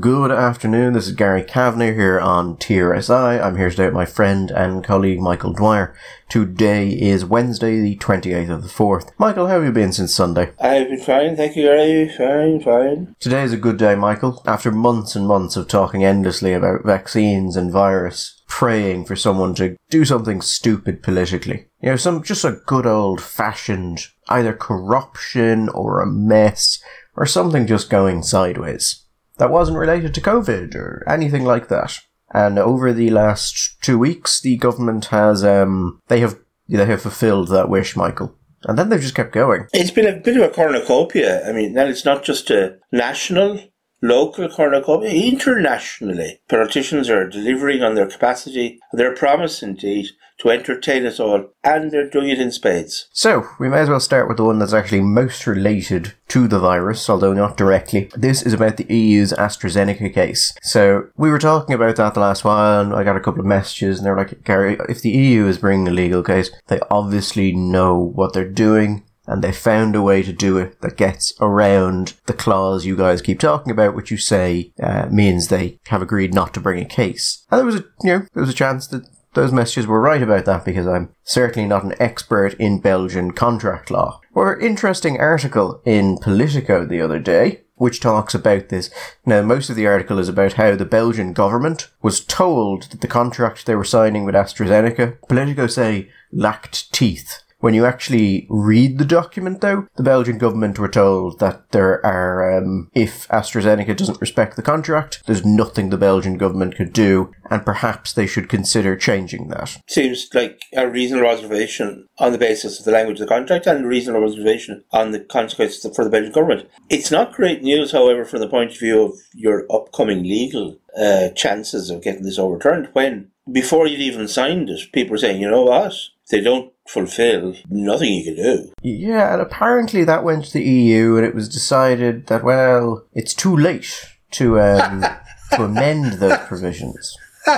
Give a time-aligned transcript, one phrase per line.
[0.00, 0.94] Good afternoon.
[0.94, 3.44] This is Gary Kavanagh here on TRSI.
[3.44, 5.94] I'm here today with my friend and colleague Michael Dwyer.
[6.30, 9.10] Today is Wednesday, the 28th of the 4th.
[9.18, 10.52] Michael, how have you been since Sunday?
[10.58, 12.08] I've been fine, thank you, Gary.
[12.08, 13.14] Fine, fine.
[13.20, 14.42] Today is a good day, Michael.
[14.46, 19.76] After months and months of talking endlessly about vaccines and virus, praying for someone to
[19.90, 21.66] do something stupid politically.
[21.82, 26.82] You know, some just a good old fashioned either corruption or a mess
[27.16, 28.99] or something just going sideways
[29.40, 31.98] that wasn't related to COVID or anything like that.
[32.32, 37.48] And over the last two weeks, the government has um they have they have fulfilled
[37.48, 38.36] that wish, Michael.
[38.64, 39.66] And then they've just kept going.
[39.72, 41.48] It's been a bit of a cornucopia.
[41.48, 43.58] I mean, now it's not just a national,
[44.02, 46.40] local cornucopia, internationally.
[46.46, 50.08] Politicians are delivering on their capacity, their promise indeed,
[50.40, 53.08] to entertain us all, and they're doing it in spades.
[53.12, 56.58] So, we may as well start with the one that's actually most related to the
[56.58, 58.10] virus, although not directly.
[58.14, 60.54] This is about the EU's AstraZeneca case.
[60.62, 63.46] So, we were talking about that the last while, and I got a couple of
[63.46, 66.80] messages, and they were like, Gary, if the EU is bringing a legal case, they
[66.90, 71.32] obviously know what they're doing and they found a way to do it that gets
[71.40, 76.02] around the clause you guys keep talking about, which you say uh, means they have
[76.02, 77.46] agreed not to bring a case.
[77.48, 80.22] And there was a, you know, there was a chance that those messages were right
[80.22, 84.20] about that because I'm certainly not an expert in Belgian contract law.
[84.34, 88.90] Or interesting article in Politico the other day, which talks about this.
[89.24, 93.08] Now, most of the article is about how the Belgian government was told that the
[93.08, 97.42] contract they were signing with AstraZeneca, Politico say, lacked teeth.
[97.60, 102.56] When you actually read the document, though, the Belgian government were told that there are,
[102.56, 107.64] um, if AstraZeneca doesn't respect the contract, there's nothing the Belgian government could do, and
[107.64, 109.76] perhaps they should consider changing that.
[109.86, 113.84] Seems like a reasonable observation on the basis of the language of the contract and
[113.84, 116.68] a reasonable observation on the consequences for the Belgian government.
[116.88, 121.28] It's not great news, however, from the point of view of your upcoming legal uh,
[121.30, 125.50] chances of getting this overturned when, before you'd even signed it, people were saying, you
[125.50, 125.94] know what?
[126.30, 128.72] They don't fulfill, nothing you can do.
[128.82, 133.34] Yeah, and apparently that went to the EU, and it was decided that well, it's
[133.34, 135.04] too late to um,
[135.52, 137.16] to amend those provisions.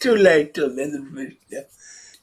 [0.00, 1.36] Too late to amend the provisions.
[1.50, 1.60] Yeah.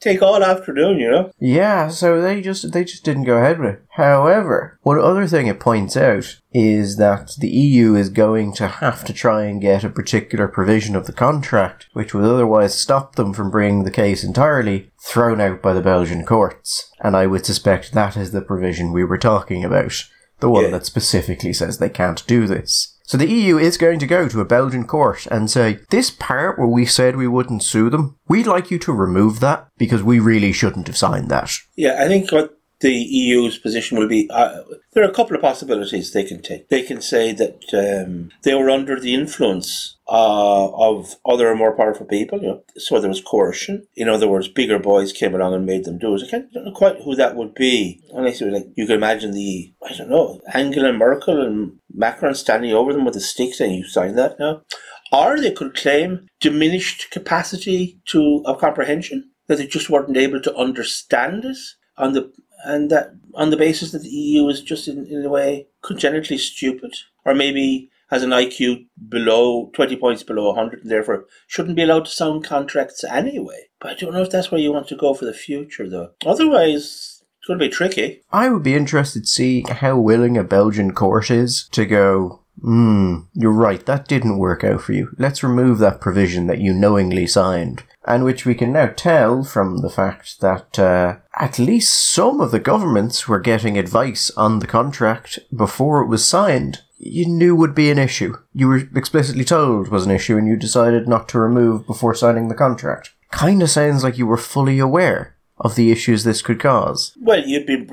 [0.00, 1.32] Take all afternoon, you know.
[1.40, 3.82] Yeah, so they just they just didn't go ahead with it.
[3.90, 9.04] However, one other thing it points out is that the EU is going to have
[9.06, 13.32] to try and get a particular provision of the contract, which would otherwise stop them
[13.32, 16.92] from bringing the case entirely, thrown out by the Belgian courts.
[17.00, 20.04] And I would suspect that is the provision we were talking about.
[20.40, 20.70] The one Yeah.
[20.70, 22.94] that specifically says they can't do this.
[23.08, 26.58] So the EU is going to go to a Belgian court and say, this part
[26.58, 30.20] where we said we wouldn't sue them, we'd like you to remove that because we
[30.20, 31.50] really shouldn't have signed that.
[31.74, 34.62] Yeah, I think what the EU's position will be uh,
[34.92, 36.68] there are a couple of possibilities they can take.
[36.68, 42.06] They can say that um, they were under the influence uh, of other more powerful
[42.06, 43.86] people, you know, so there was coercion.
[43.96, 46.22] In other words, bigger boys came along and made them do it.
[46.24, 48.00] I can't, don't know quite who that would be.
[48.12, 52.72] Unless it like you can imagine the I don't know Angela Merkel and Macron standing
[52.72, 54.62] over them with a stick saying, "You sign that now."
[55.10, 60.54] Or they could claim diminished capacity to of comprehension that they just weren't able to
[60.54, 61.56] understand it
[61.96, 62.32] on the
[62.64, 66.38] and that on the basis that the EU is just in, in a way congenitally
[66.38, 71.82] stupid, or maybe has an IQ below twenty points below hundred, and therefore shouldn't be
[71.82, 73.68] allowed to sign contracts anyway.
[73.80, 76.10] But I don't know if that's where you want to go for the future, though.
[76.26, 78.22] Otherwise, it's going to be tricky.
[78.32, 83.20] I would be interested to see how willing a Belgian court is to go, hmm,
[83.34, 85.14] you're right, that didn't work out for you.
[85.18, 87.84] Let's remove that provision that you knowingly signed.
[88.08, 92.52] And which we can now tell from the fact that uh, at least some of
[92.52, 96.78] the governments were getting advice on the contract before it was signed.
[96.96, 98.38] You knew would be an issue.
[98.54, 102.48] You were explicitly told was an issue and you decided not to remove before signing
[102.48, 103.10] the contract.
[103.30, 107.14] Kinda sounds like you were fully aware of the issues this could cause.
[107.20, 107.86] Well, you'd be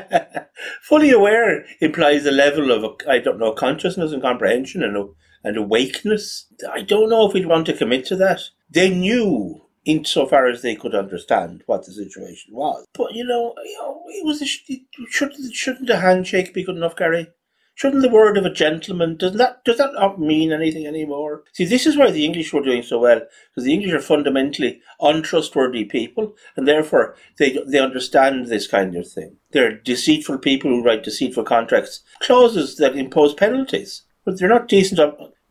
[0.82, 5.10] fully aware implies a level of I don't know consciousness and comprehension and
[5.44, 6.46] and awakeness.
[6.70, 8.40] I don't know if we'd want to commit to that.
[8.70, 12.86] They knew insofar as they could understand what the situation was.
[12.94, 14.70] But you know, it was a, sh-
[15.08, 17.28] shouldn't shouldn't a handshake be good enough, Gary?
[17.74, 21.42] Shouldn't the word of a gentleman does that does that not mean anything anymore?
[21.52, 24.80] See, this is why the English were doing so well because the English are fundamentally
[25.00, 29.38] untrustworthy people, and therefore they they understand this kind of thing.
[29.52, 35.00] They're deceitful people who write deceitful contracts, clauses that impose penalties, but they're not decent.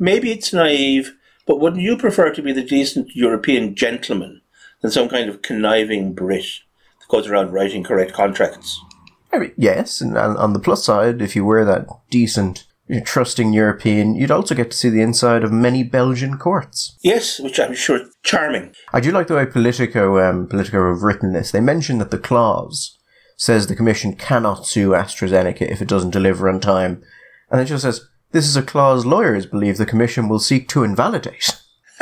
[0.02, 1.16] Maybe it's naive,
[1.46, 4.42] but wouldn't you prefer to be the decent European gentleman
[4.82, 6.44] than some kind of conniving Brit
[7.00, 8.82] that goes around writing correct contracts?
[9.32, 12.66] I mean, yes, and on on the plus side, if you were that decent
[13.06, 16.98] trusting European, you'd also get to see the inside of many Belgian courts.
[17.04, 18.74] Yes, which I'm sure charming.
[18.92, 21.52] I do like the way Politico, um, Politico have written this.
[21.52, 22.98] They mention that the clause
[23.38, 27.04] says the Commission cannot sue AstraZeneca if it doesn't deliver on time.
[27.52, 30.84] And it just says, this is a clause lawyers believe the Commission will seek to
[30.84, 31.62] invalidate.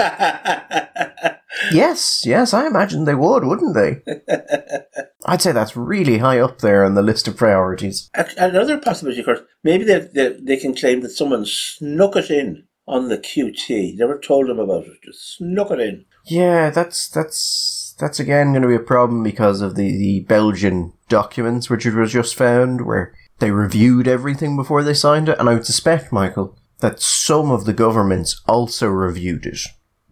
[1.71, 4.01] yes, yes, I imagine they would, wouldn't they?
[5.25, 8.09] I'd say that's really high up there on the list of priorities.
[8.37, 12.65] Another possibility, of course, maybe they, they, they can claim that someone snuck it in
[12.87, 13.97] on the QT.
[13.97, 16.05] Never told them about it, just snuck it in.
[16.25, 20.93] Yeah, that's that's that's again going to be a problem because of the, the Belgian
[21.07, 25.39] documents which was just found, where they reviewed everything before they signed it.
[25.39, 29.59] And I would suspect, Michael, that some of the governments also reviewed it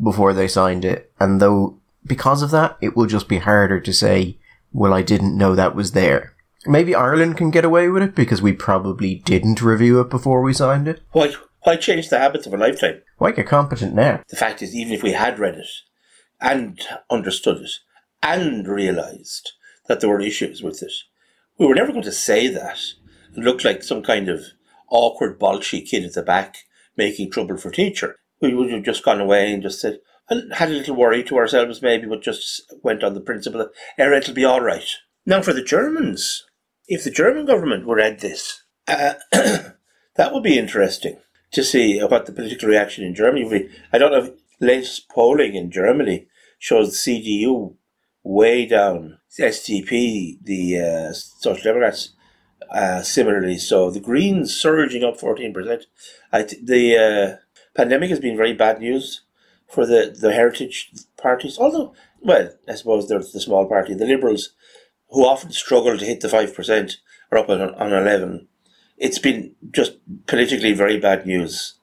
[0.01, 1.11] before they signed it.
[1.19, 4.37] And though, because of that, it will just be harder to say,
[4.71, 6.33] well, I didn't know that was there.
[6.65, 10.53] Maybe Ireland can get away with it because we probably didn't review it before we
[10.53, 11.01] signed it.
[11.11, 13.01] Why, why change the habits of a lifetime?
[13.17, 14.23] Why get competent now?
[14.27, 15.67] The fact is, even if we had read it
[16.41, 16.79] and
[17.09, 17.71] understood it
[18.21, 19.53] and realised
[19.87, 20.91] that there were issues with it,
[21.57, 22.79] we were never going to say that
[23.37, 24.43] and look like some kind of
[24.89, 26.57] awkward, bolshy kid at the back
[26.97, 29.99] making trouble for teacher we would have just gone away and just said,
[30.29, 34.03] and had a little worry to ourselves maybe, but just went on the principle that,
[34.03, 34.89] er, it'll be all right.
[35.25, 36.45] Now, for the Germans,
[36.87, 41.19] if the German government were at this, uh, that would be interesting
[41.51, 45.71] to see what the political reaction in Germany I don't know if latest polling in
[45.71, 46.27] Germany
[46.59, 47.75] shows the CDU
[48.23, 52.13] way down, The SDP, the uh, Social Democrats,
[52.69, 53.57] uh, similarly.
[53.57, 55.83] So the Greens surging up 14%.
[56.31, 57.35] I th- the uh,
[57.75, 59.21] pandemic has been very bad news
[59.67, 61.57] for the, the heritage parties.
[61.57, 64.51] Although, well, I suppose there's the small party, the Liberals,
[65.09, 66.97] who often struggle to hit the 5%,
[67.31, 68.47] are up on, on 11.
[68.97, 71.75] It's been just politically very bad news.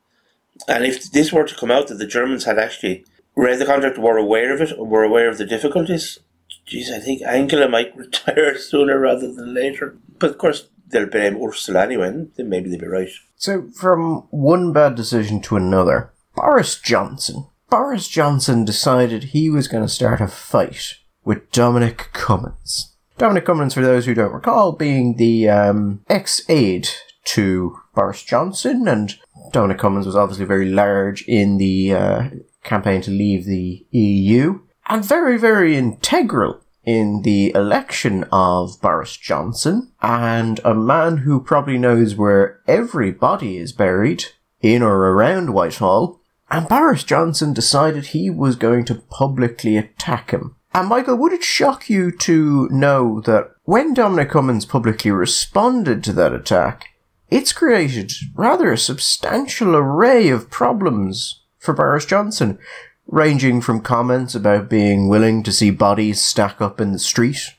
[0.68, 3.04] And if this were to come out that the Germans had actually
[3.36, 6.18] read the contract, were aware of it, were aware of the difficulties,
[6.66, 9.96] geez, I think Angela might retire sooner rather than later.
[10.19, 13.08] But of course, they'll blame Ursula anyway, and then maybe they'll be right.
[13.37, 17.46] So, from one bad decision to another, Boris Johnson.
[17.70, 20.94] Boris Johnson decided he was going to start a fight
[21.25, 22.94] with Dominic Cummings.
[23.19, 26.88] Dominic Cummings, for those who don't recall, being the um, ex aide
[27.25, 29.17] to Boris Johnson, and
[29.52, 32.28] Dominic Cummings was obviously very large in the uh,
[32.62, 39.90] campaign to leave the EU, and very, very integral in the election of Boris Johnson,
[40.02, 44.26] and a man who probably knows where every body is buried
[44.60, 46.20] in or around Whitehall.
[46.50, 50.56] And Boris Johnson decided he was going to publicly attack him.
[50.75, 56.12] And Michael, would it shock you to know that when Dominic Cummings publicly responded to
[56.14, 56.88] that attack,
[57.31, 62.58] it's created rather a substantial array of problems for Boris Johnson
[63.06, 67.54] ranging from comments about being willing to see bodies stack up in the street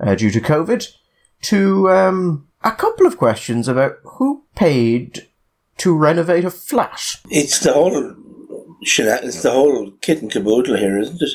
[0.00, 0.88] uh, due to COVID
[1.42, 5.26] to um, a couple of questions about who paid
[5.78, 7.00] to renovate a flat.
[7.30, 8.14] It's the whole
[8.80, 11.30] it's the whole kit and caboodle here, isn't it?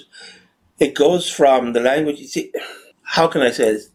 [0.80, 2.20] It goes from the language.
[2.20, 2.54] You see,
[3.04, 3.90] how can I say this?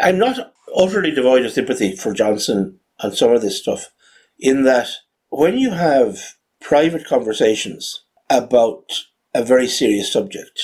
[0.00, 3.90] I'm not utterly devoid of sympathy for Johnson and some of this stuff,
[4.38, 4.88] in that
[5.28, 9.04] when you have private conversations about
[9.34, 10.60] a very serious subject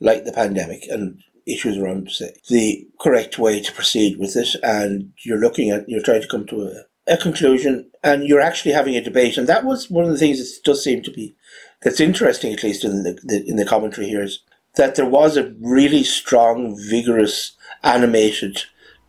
[0.00, 5.12] like the pandemic and issues around say, the correct way to proceed with it and
[5.24, 8.96] you're looking at you're trying to come to a, a conclusion and you're actually having
[8.96, 11.36] a debate and that was one of the things that does seem to be
[11.82, 14.40] that's interesting at least in the, the in the commentary here is
[14.76, 18.62] that there was a really strong vigorous animated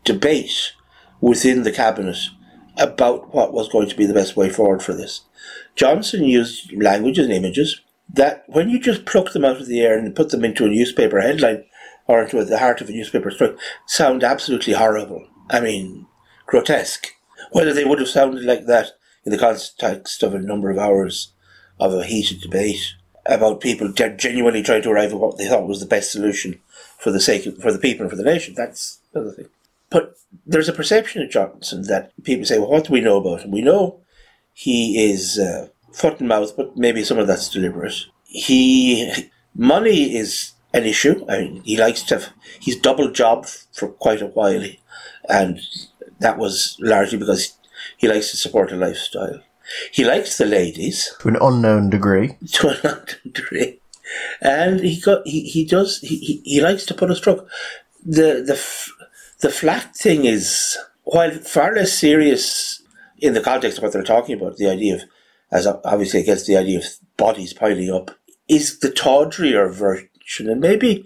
[0.03, 0.73] debate
[1.21, 2.17] within the cabinet
[2.77, 5.21] about what was going to be the best way forward for this
[5.75, 7.81] Johnson used languages and images
[8.13, 10.69] that when you just pluck them out of the air and put them into a
[10.69, 11.65] newspaper headline
[12.07, 13.55] or into the heart of a newspaper story,
[13.87, 15.27] sound absolutely horrible.
[15.49, 16.07] I mean,
[16.45, 17.07] grotesque.
[17.51, 18.91] Whether they would have sounded like that
[19.23, 21.31] in the context of a number of hours
[21.79, 22.93] of a heated debate
[23.25, 26.59] about people genuinely trying to arrive at what they thought was the best solution
[26.99, 28.53] for the sake of, for the people and for the nation.
[28.55, 29.47] That's another thing.
[29.89, 33.41] But there's a perception of Johnson that people say, well, what do we know about
[33.41, 33.51] him?
[33.51, 33.99] We know
[34.57, 38.05] he is uh, foot and mouth, but maybe some of that's deliberate.
[38.23, 41.25] He money is an issue.
[41.27, 42.15] I mean, he likes to.
[42.15, 42.29] Have,
[42.61, 44.65] He's double job for quite a while,
[45.27, 45.59] and
[46.19, 47.57] that was largely because
[47.97, 49.41] he likes to support a lifestyle.
[49.91, 52.37] He likes the ladies to an unknown degree.
[52.53, 53.81] To an unknown degree,
[54.39, 57.45] and he got he, he does he, he, he likes to put a stroke.
[58.05, 58.57] The the
[59.41, 62.81] the flat thing is while far less serious
[63.25, 65.01] in the context of what they're talking about, the idea of,
[65.51, 66.85] as obviously against the idea of
[67.17, 68.11] bodies piling up,
[68.47, 71.03] is the tawdrier version, and maybe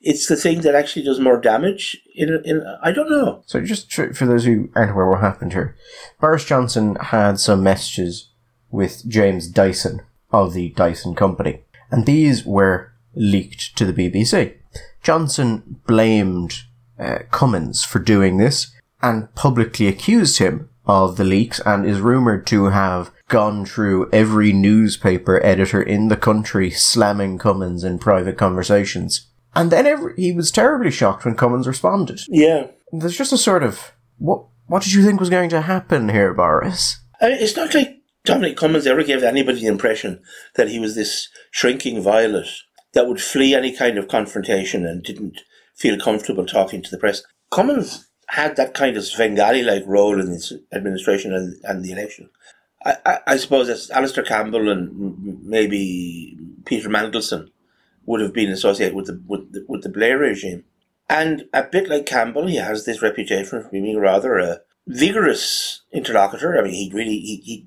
[0.00, 1.96] it's the thing that actually does more damage.
[2.16, 3.42] In, in I don't know.
[3.46, 5.76] So just for those who aren't aware what happened here,
[6.20, 8.30] Boris Johnson had some messages
[8.70, 10.00] with James Dyson
[10.32, 14.54] of the Dyson Company, and these were leaked to the BBC.
[15.02, 16.62] Johnson blamed
[16.98, 18.72] uh, Cummings for doing this
[19.02, 24.52] and publicly accused him of the leaks and is rumoured to have gone through every
[24.52, 29.28] newspaper editor in the country slamming Cummings in private conversations.
[29.54, 32.20] And then every, he was terribly shocked when Cummings responded.
[32.28, 32.68] Yeah.
[32.92, 36.34] There's just a sort of, what, what did you think was going to happen here,
[36.34, 37.00] Boris?
[37.20, 40.22] I mean, it's not like Dominic Cummings ever gave anybody the impression
[40.56, 42.48] that he was this shrinking violet
[42.92, 45.40] that would flee any kind of confrontation and didn't
[45.76, 47.22] feel comfortable talking to the press.
[47.50, 52.30] Cummings had that kind of Svengali like role in this administration and, and the election.
[52.84, 57.50] I, I, I suppose as Alastair Campbell and maybe Peter Mandelson
[58.06, 60.64] would have been associated with the, with the, with the Blair regime.
[61.08, 66.56] And a bit like Campbell, he has this reputation for being rather a vigorous interlocutor.
[66.56, 67.66] I mean, he really, he, he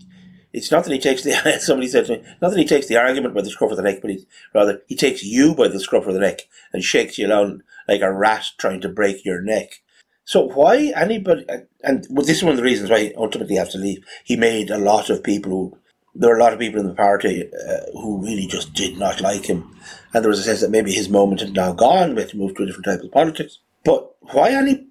[0.54, 2.98] it's not that he takes the, somebody said to me, not that he takes the
[2.98, 5.80] argument by the scruff of the neck, but he, rather, he takes you by the
[5.80, 6.42] scruff of the neck
[6.72, 9.82] and shakes you around like a rat trying to break your neck.
[10.26, 11.46] So why anybody,
[11.84, 14.06] and this is one of the reasons why he ultimately has to leave.
[14.24, 15.78] He made a lot of people who,
[16.16, 19.20] there were a lot of people in the party uh, who really just did not
[19.20, 19.76] like him.
[20.14, 22.38] And there was a sense that maybe his moment had now gone, we had to
[22.38, 23.60] move to a different type of politics.
[23.84, 24.88] But why any,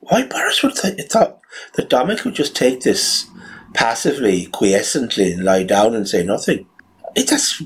[0.00, 1.40] why Boris would th- thought
[1.74, 3.26] that Dominic would just take this
[3.74, 6.68] passively, quiescently, and lie down and say nothing?
[7.16, 7.62] It's just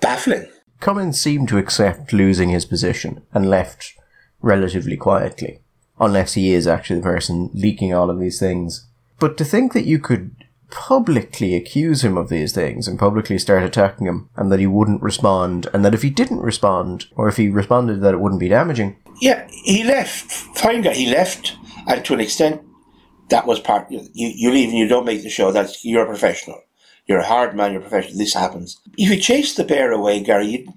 [0.00, 0.46] baffling.
[0.80, 3.94] Cummings seemed to accept losing his position and left
[4.42, 5.59] relatively quietly
[6.00, 8.86] unless he is actually the person leaking all of these things.
[9.18, 10.34] But to think that you could
[10.70, 15.02] publicly accuse him of these things and publicly start attacking him and that he wouldn't
[15.02, 18.48] respond and that if he didn't respond or if he responded that it wouldn't be
[18.48, 18.96] damaging.
[19.20, 20.30] Yeah, he left.
[20.56, 22.62] Fine guy, he left and to an extent
[23.28, 26.08] that was part you, you leave and you don't make the show, that's you're a
[26.08, 26.62] professional.
[27.06, 28.80] You're a hard man, you're a professional, this happens.
[28.96, 30.72] If you chase the bear away, Gary, you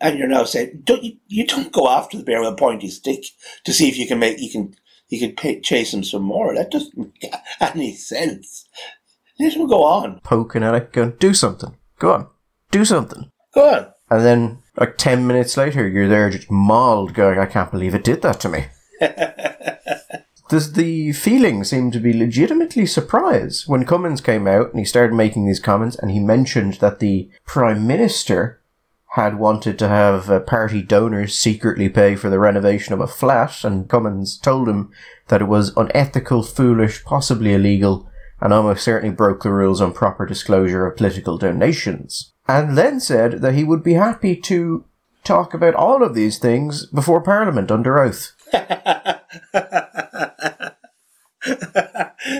[0.00, 2.88] and you're now saying, don't you, you don't go after the bear with a pointy
[2.88, 3.24] stick
[3.64, 4.74] to see if you can make you can
[5.08, 6.54] you can pay, chase him some more.
[6.54, 8.68] That doesn't make any sense.
[9.38, 10.20] Let him go on.
[10.20, 11.76] Poking at it, going, do something.
[11.98, 12.28] Go on,
[12.70, 13.30] do something.
[13.54, 13.86] Go on.
[14.10, 18.04] And then, like ten minutes later, you're there just mauled, going, I can't believe it
[18.04, 18.66] did that to me.
[20.48, 25.14] Does the feeling seem to be legitimately surprise when Cummings came out and he started
[25.14, 28.59] making these comments and he mentioned that the Prime Minister
[29.14, 33.88] had wanted to have party donors secretly pay for the renovation of a flat, and
[33.88, 34.92] Cummings told him
[35.28, 38.08] that it was unethical, foolish, possibly illegal,
[38.40, 42.32] and almost certainly broke the rules on proper disclosure of political donations.
[42.46, 44.84] And then said that he would be happy to
[45.24, 48.32] talk about all of these things before Parliament under oath.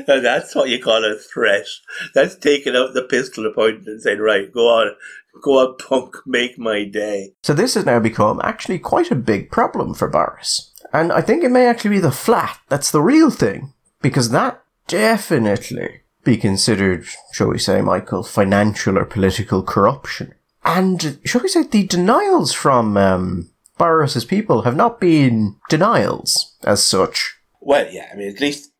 [0.06, 1.66] that's what you call a threat.
[2.14, 4.94] That's taking out the pistol pointing and saying, right, go on,
[5.42, 7.34] go on, punk, make my day.
[7.42, 10.72] So this has now become actually quite a big problem for Boris.
[10.92, 13.72] And I think it may actually be the flat that's the real thing,
[14.02, 20.34] because that definitely be considered, shall we say, Michael, financial or political corruption.
[20.64, 26.82] And, shall we say, the denials from um, Boris's people have not been denials as
[26.82, 27.38] such.
[27.60, 28.70] Well, yeah, I mean, at least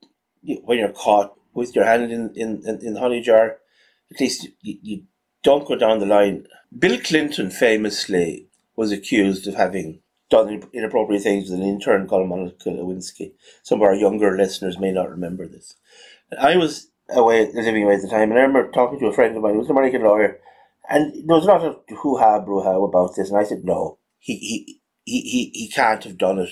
[0.42, 3.57] when you're caught with your hand in, in, in, in the honey jar,
[4.12, 5.02] at least you, you
[5.42, 6.47] don't go down the line.
[6.76, 12.70] Bill Clinton famously was accused of having done inappropriate things with an intern called Monica
[12.70, 13.32] Lewinsky.
[13.62, 15.75] Some of our younger listeners may not remember this.
[16.38, 19.37] I was away, living away at the time, and I remember talking to a friend
[19.37, 20.38] of mine who was an American lawyer,
[20.88, 24.37] and there was a lot of hoo-ha, brouhaha about this, and I said, no, he,
[24.37, 26.50] he, he, he, he can't have done it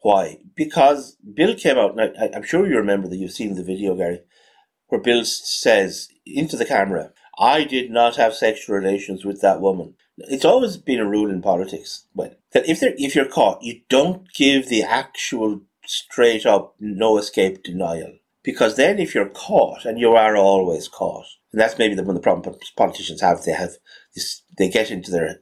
[0.00, 0.38] why?
[0.54, 3.96] Because Bill came out, and I, am sure you remember that you've seen the video,
[3.96, 4.20] Gary,
[4.86, 9.94] where Bill says into the camera, I did not have sexual relations with that woman.
[10.18, 14.68] It's always been a rule in politics that if if you're caught, you don't give
[14.68, 18.14] the actual straight up no escape denial.
[18.42, 22.16] Because then if you're caught, and you are always caught, and that's maybe the one
[22.16, 23.72] of the problem politicians have, they have
[24.14, 25.40] this, they get into their,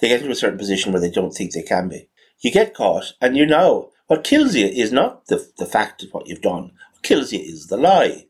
[0.00, 2.74] they get into a certain position where they don't think they can be you get
[2.74, 6.40] caught, and you know what kills you is not the the fact of what you've
[6.40, 6.72] done.
[6.92, 8.26] What kills you is the lie,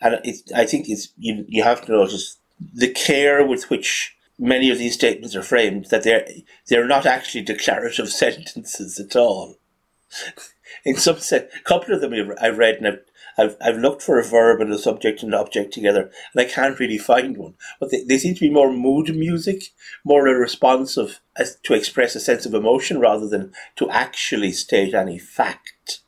[0.00, 0.20] and
[0.54, 1.44] I think it's you.
[1.48, 2.38] You have to notice
[2.74, 5.86] the care with which many of these statements are framed.
[5.86, 6.26] That they're
[6.68, 9.56] they're not actually declarative sentences at all.
[10.84, 13.00] in some sense, a couple of them I've read and I've,
[13.38, 16.44] I've, I've looked for a verb and a subject and an object together, and I
[16.44, 17.54] can't really find one.
[17.78, 19.64] But they, they seem to be more mood music,
[20.04, 24.52] more a response of as, to express a sense of emotion rather than to actually
[24.52, 26.00] state any fact.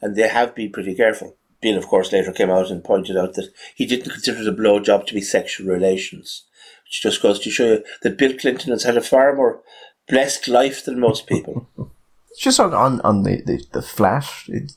[0.00, 1.36] And they have been pretty careful.
[1.60, 5.06] Bill, of course, later came out and pointed out that he didn't consider the blowjob
[5.06, 6.44] to be sexual relations,
[6.84, 9.62] which just goes to show you that Bill Clinton has had a far more
[10.08, 11.68] blessed life than most people.
[12.38, 14.72] just on, on, on the, the, the flat, it,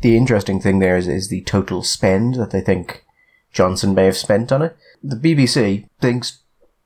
[0.00, 3.04] the interesting thing there is, is the total spend that they think
[3.52, 4.76] Johnson may have spent on it.
[5.02, 6.40] The BBC thinks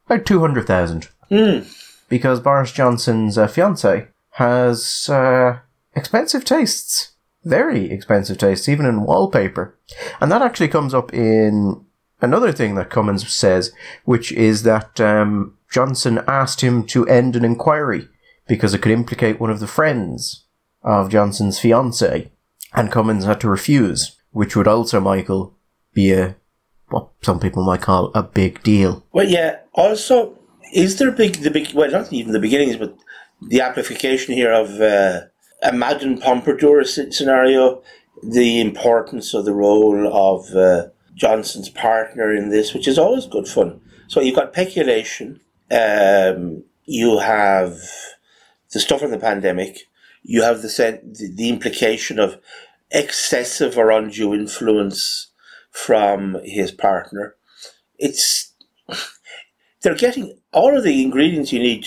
[0.07, 1.09] about 200,000.
[1.31, 2.07] Mm.
[2.09, 5.59] Because Boris Johnson's uh, fiance has uh,
[5.95, 7.13] expensive tastes.
[7.45, 9.79] Very expensive tastes, even in wallpaper.
[10.21, 11.85] And that actually comes up in
[12.21, 13.73] another thing that Cummings says,
[14.05, 18.09] which is that um, Johnson asked him to end an inquiry
[18.47, 20.45] because it could implicate one of the friends
[20.83, 22.31] of Johnson's fiance,
[22.75, 25.55] and Cummings had to refuse, which would also, Michael,
[25.95, 26.37] be a
[26.89, 29.05] what some people might call a big deal.
[29.13, 29.59] Well, yeah.
[29.73, 30.39] Also,
[30.73, 32.97] is there big the big well not even the beginnings, but
[33.41, 35.23] the amplification here of uh,
[35.73, 37.83] Madame Pompadour scenario,
[38.23, 43.49] the importance of the role of uh, Johnson's partner in this, which is always good
[43.49, 43.81] fun.
[44.09, 45.41] So you've got peculation,
[45.71, 47.79] um, you have
[48.73, 49.89] the stuff from the pandemic,
[50.23, 52.39] you have the, sen- the, the implication of
[52.91, 55.31] excessive or undue influence
[55.71, 57.37] from his partner.
[57.99, 58.53] It's
[59.83, 61.87] they're getting all of the ingredients you need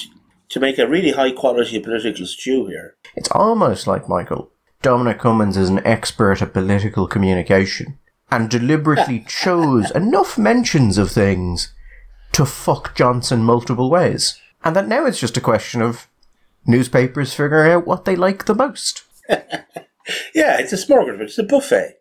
[0.50, 2.96] to make a really high quality political stew here.
[3.17, 4.51] It's almost like Michael
[4.83, 7.97] Dominic Cummings is an expert at political communication
[8.29, 11.74] and deliberately chose enough mentions of things
[12.33, 14.39] to fuck Johnson multiple ways.
[14.63, 16.07] And that now it's just a question of
[16.67, 19.03] newspapers figuring out what they like the most.
[19.27, 21.97] yeah, it's a smorgasbord, it's a buffet.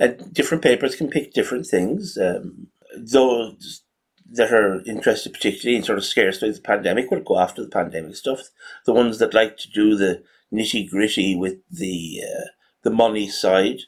[0.00, 2.16] And different papers can pick different things.
[2.16, 3.82] Um, those
[4.30, 8.16] that are interested particularly in sort of scarce the pandemic will go after the pandemic
[8.16, 8.40] stuff.
[8.86, 10.22] The ones that like to do the
[10.52, 12.44] nitty gritty with the uh,
[12.82, 13.80] the money side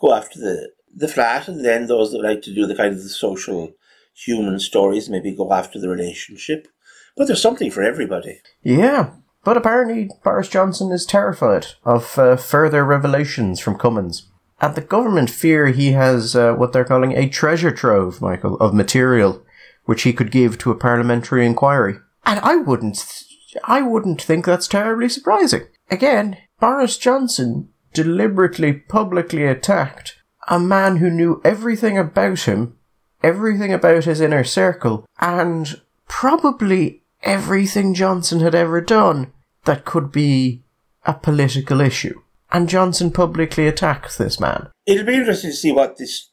[0.00, 3.02] go after the the flat, and then those that like to do the kind of
[3.02, 3.72] the social
[4.14, 6.68] human stories maybe go after the relationship.
[7.16, 8.40] But there's something for everybody.
[8.62, 9.10] Yeah,
[9.44, 14.28] but apparently Boris Johnson is terrified of uh, further revelations from Cummings.
[14.60, 18.72] And the government fear he has uh, what they're calling a treasure trove, Michael, of
[18.72, 19.44] material
[19.84, 21.96] which he could give to a parliamentary inquiry.
[22.24, 23.24] And I wouldn't,
[23.64, 25.62] I wouldn't think that's terribly surprising.
[25.92, 30.16] Again, Boris Johnson deliberately publicly attacked
[30.48, 32.78] a man who knew everything about him,
[33.22, 39.34] everything about his inner circle, and probably everything Johnson had ever done
[39.66, 40.64] that could be
[41.04, 42.22] a political issue.
[42.50, 44.70] And Johnson publicly attacked this man.
[44.86, 46.30] It'll be interesting to see what this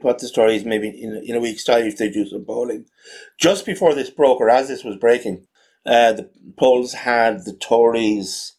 [0.00, 2.86] what the story is maybe in, in a week's time if they do some polling.
[3.38, 5.46] Just before this broke, or as this was breaking,
[5.86, 8.54] uh, the polls had the Tories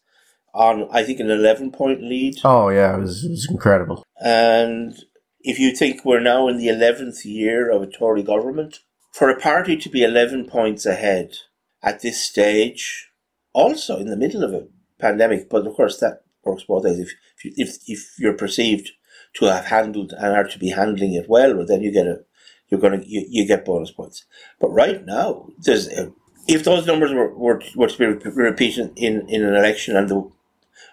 [0.54, 2.36] on, I think, an 11 point lead.
[2.44, 4.04] Oh, yeah, it was, it was incredible.
[4.20, 4.94] And
[5.40, 8.80] if you think we're now in the 11th year of a Tory government,
[9.12, 11.34] for a party to be 11 points ahead
[11.82, 13.10] at this stage,
[13.52, 14.66] also in the middle of a
[14.98, 16.98] pandemic, but of course that works both ways.
[16.98, 17.12] If,
[17.56, 18.90] if, if you're perceived
[19.34, 22.20] to have handled and are to be handling it well, well then you get a
[22.68, 24.24] you're gonna you, you get bonus points.
[24.60, 26.12] But right now, there's a,
[26.50, 30.30] if those numbers were, were, were to be repeated in, in an election and the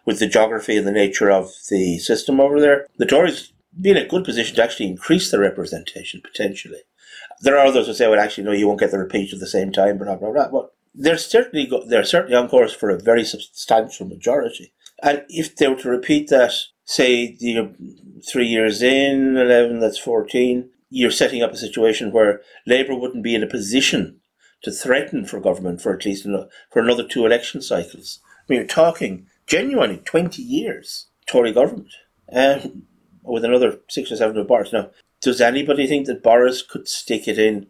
[0.06, 3.98] with the geography and the nature of the system over there, the Tories be in
[3.98, 6.80] a good position to actually increase their representation potentially.
[7.41, 9.48] There are others who say, "Well, actually, no, you won't get the repeat at the
[9.48, 10.50] same time." Blah blah blah.
[10.50, 14.74] But they're certainly go- they're certainly on course for a very substantial majority.
[15.04, 16.54] And if they were to repeat that
[16.86, 17.76] say you um,
[18.32, 23.36] three years in, 11, that's 14, you're setting up a situation where Labour wouldn't be
[23.36, 24.22] in a position
[24.67, 28.19] to threaten for government for at least another, for another two election cycles.
[28.25, 31.93] I mean, you're talking genuinely 20 years Tory government
[32.32, 32.84] um,
[33.23, 34.73] with another six or seven of Boris.
[34.73, 37.67] Now, does anybody think that Boris could stick it in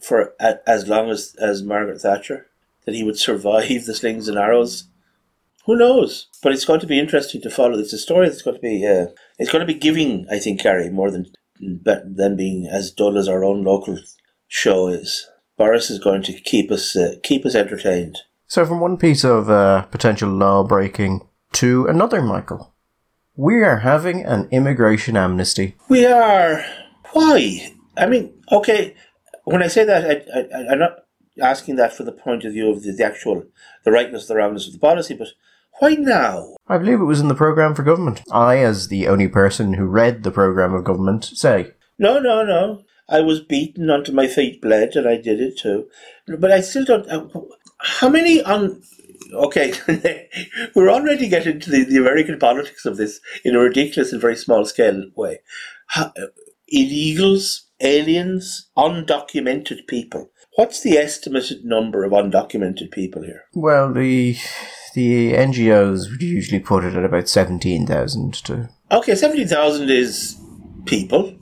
[0.00, 0.34] for
[0.66, 2.46] as long as, as Margaret Thatcher?
[2.86, 4.88] That he would survive the slings and arrows
[5.66, 6.28] who knows?
[6.42, 7.78] But it's going to be interesting to follow.
[7.78, 9.06] It's a story that's going to be uh,
[9.38, 11.26] it's going to be giving, I think, Gary, more than
[11.60, 13.98] than being as dull as our own local
[14.48, 15.28] show is.
[15.60, 18.16] Boris is going to keep us uh, keep us entertained.
[18.46, 21.20] So, from one piece of uh, potential law breaking
[21.52, 22.72] to another, Michael,
[23.36, 25.76] we are having an immigration amnesty.
[25.90, 26.64] We are.
[27.12, 27.74] Why?
[27.94, 28.94] I mean, okay.
[29.44, 31.04] When I say that, I, I, I'm not
[31.42, 33.44] asking that for the point of view of the, the actual
[33.84, 35.28] the rightness, the wrongness of the policy, but
[35.78, 36.56] Why now?
[36.68, 38.22] I believe it was in the programme for government.
[38.32, 41.72] I, as the only person who read the programme of government, say.
[41.98, 42.82] No, no, no.
[43.10, 45.88] I was beaten until my feet bled, and I did it too.
[46.38, 47.08] But I still don't.
[47.08, 47.26] Uh,
[47.78, 48.82] how many on?
[49.32, 49.72] Okay,
[50.74, 54.36] we're already getting to the, the American politics of this in a ridiculous and very
[54.36, 55.40] small scale way.
[55.88, 56.12] How,
[56.72, 60.30] illegals, aliens, undocumented people.
[60.56, 63.44] What's the estimated number of undocumented people here?
[63.54, 64.36] Well, the
[64.94, 68.68] the NGOs would usually put it at about seventeen thousand to.
[68.92, 70.40] Okay, seventeen thousand is
[70.86, 71.36] people.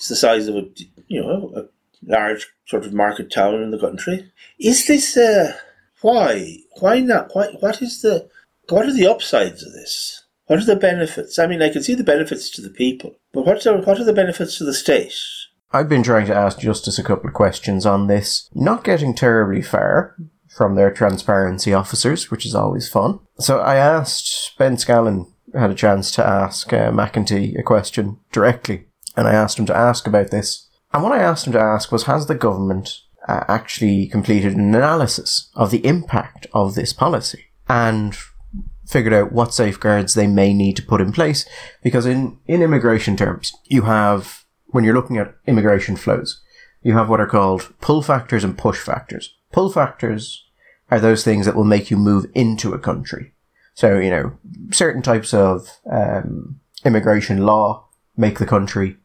[0.00, 0.62] It's the size of a
[1.08, 1.64] you know a
[2.10, 4.32] large sort of market town in the country.
[4.58, 5.54] Is this uh,
[6.00, 7.28] why why not?
[7.34, 8.26] Why what is the
[8.70, 10.24] what are the upsides of this?
[10.46, 11.38] What are the benefits?
[11.38, 14.04] I mean, I can see the benefits to the people, but what are, what are
[14.04, 15.12] the benefits to the state?
[15.70, 19.60] I've been trying to ask Justice a couple of questions on this, not getting terribly
[19.60, 20.16] far
[20.48, 23.20] from their transparency officers, which is always fun.
[23.38, 28.86] So I asked Ben Scallan had a chance to ask uh, McEntee a question directly,
[29.20, 30.68] and I asked him to ask about this.
[30.92, 34.74] And what I asked him to ask was, has the government uh, actually completed an
[34.74, 37.44] analysis of the impact of this policy?
[37.68, 38.16] And
[38.88, 41.46] figured out what safeguards they may need to put in place.
[41.82, 46.42] Because in, in immigration terms, you have, when you're looking at immigration flows,
[46.82, 49.36] you have what are called pull factors and push factors.
[49.52, 50.46] Pull factors
[50.90, 53.34] are those things that will make you move into a country.
[53.74, 54.38] So, you know,
[54.72, 58.96] certain types of um, immigration law make the country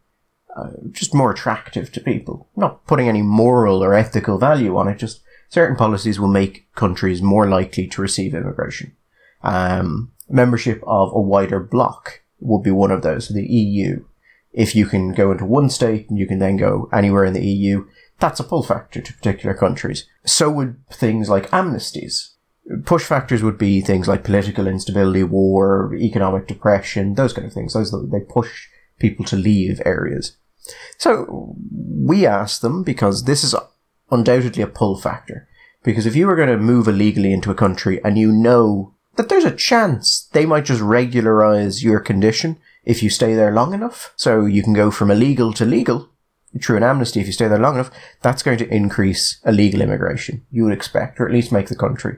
[0.55, 2.47] uh, just more attractive to people.
[2.55, 7.21] Not putting any moral or ethical value on it, just certain policies will make countries
[7.21, 8.95] more likely to receive immigration.
[9.43, 14.05] Um, membership of a wider bloc would be one of those, the EU.
[14.53, 17.45] If you can go into one state and you can then go anywhere in the
[17.45, 17.85] EU,
[18.19, 20.07] that's a pull factor to particular countries.
[20.25, 22.29] So would things like amnesties.
[22.85, 27.73] Push factors would be things like political instability, war, economic depression, those kind of things.
[27.73, 30.37] Those they push people to leave areas.
[30.97, 33.55] So we asked them because this is
[34.11, 35.47] undoubtedly a pull factor.
[35.83, 39.29] Because if you were going to move illegally into a country and you know that
[39.29, 44.13] there's a chance they might just regularize your condition if you stay there long enough.
[44.15, 46.09] So you can go from illegal to legal
[46.61, 47.91] through an amnesty if you stay there long enough.
[48.21, 52.17] That's going to increase illegal immigration, you would expect, or at least make the country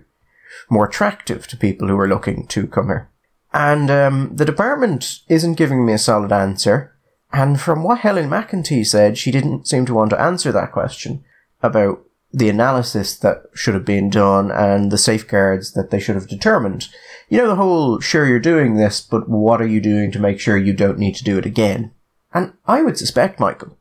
[0.70, 3.10] more attractive to people who are looking to come here.
[3.54, 6.94] And um, the department isn't giving me a solid answer.
[7.32, 11.24] And from what Helen McEntee said, she didn't seem to want to answer that question
[11.62, 16.28] about the analysis that should have been done and the safeguards that they should have
[16.28, 16.88] determined.
[17.30, 20.40] You know, the whole, sure, you're doing this, but what are you doing to make
[20.40, 21.92] sure you don't need to do it again?
[22.34, 23.78] And I would suspect, Michael,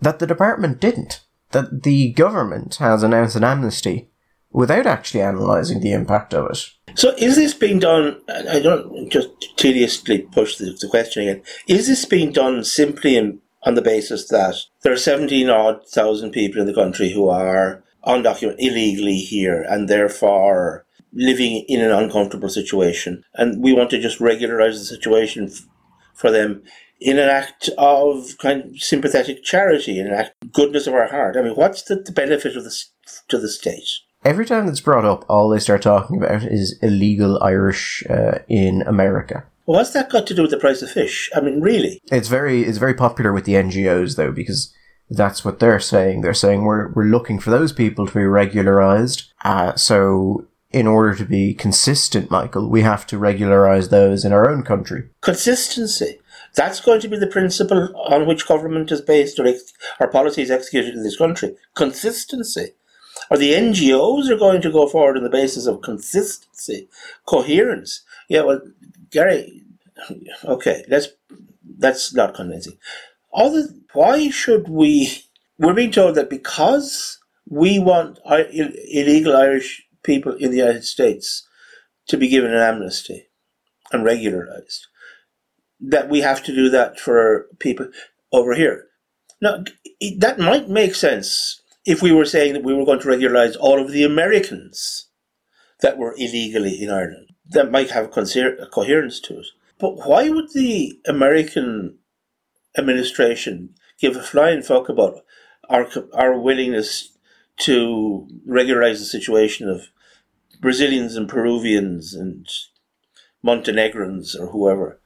[0.00, 1.20] that the department didn't.
[1.50, 4.10] That the government has announced an amnesty
[4.50, 6.64] without actually analysing the impact of it.
[6.94, 11.86] So is this being done, I don't just tediously push the, the question again, is
[11.86, 16.60] this being done simply in, on the basis that there are 17 odd thousand people
[16.60, 23.24] in the country who are undocumented illegally here and therefore living in an uncomfortable situation.
[23.34, 25.66] And we want to just regularize the situation f-
[26.14, 26.62] for them
[27.00, 31.08] in an act of kind of sympathetic charity, in an act of goodness of our
[31.08, 31.36] heart.
[31.36, 32.92] I mean, what's the, the benefit of this
[33.28, 33.88] to the state?
[34.22, 38.82] Every time that's brought up, all they start talking about is illegal Irish uh, in
[38.82, 39.44] America.
[39.64, 41.30] Well, what's that got to do with the price of fish?
[41.34, 42.02] I mean, really?
[42.12, 44.74] It's very it's very popular with the NGOs though because
[45.08, 46.20] that's what they're saying.
[46.20, 49.32] They're saying we're we're looking for those people to be regularized.
[49.42, 54.50] Uh, so in order to be consistent, Michael, we have to regularize those in our
[54.50, 55.08] own country.
[55.20, 56.20] Consistency.
[56.54, 60.42] That's going to be the principle on which government is based or, ex- or policy
[60.42, 61.56] is executed in this country.
[61.74, 62.72] Consistency.
[63.30, 66.88] Or the NGOs are going to go forward on the basis of consistency,
[67.26, 68.02] coherence.
[68.28, 68.60] Yeah, well,
[69.10, 69.62] Gary,
[70.44, 71.08] okay, let's
[71.78, 72.76] that's not convincing.
[73.32, 75.24] Other, why should we?
[75.58, 81.46] We're being told that because we want illegal Irish people in the United States
[82.08, 83.28] to be given an amnesty
[83.92, 84.86] and regularized,
[85.80, 87.88] that we have to do that for people
[88.32, 88.86] over here.
[89.40, 89.64] Now,
[90.18, 93.80] that might make sense if we were saying that we were going to regularize all
[93.80, 95.08] of the Americans
[95.80, 97.30] that were illegally in Ireland.
[97.48, 99.46] That might have a coherence to it.
[99.78, 101.98] But why would the American
[102.78, 105.20] administration give a flying fuck about
[105.68, 107.16] our our willingness
[107.58, 109.88] to regularize the situation of
[110.60, 112.48] Brazilians and Peruvians and
[113.42, 115.00] Montenegrins or whoever.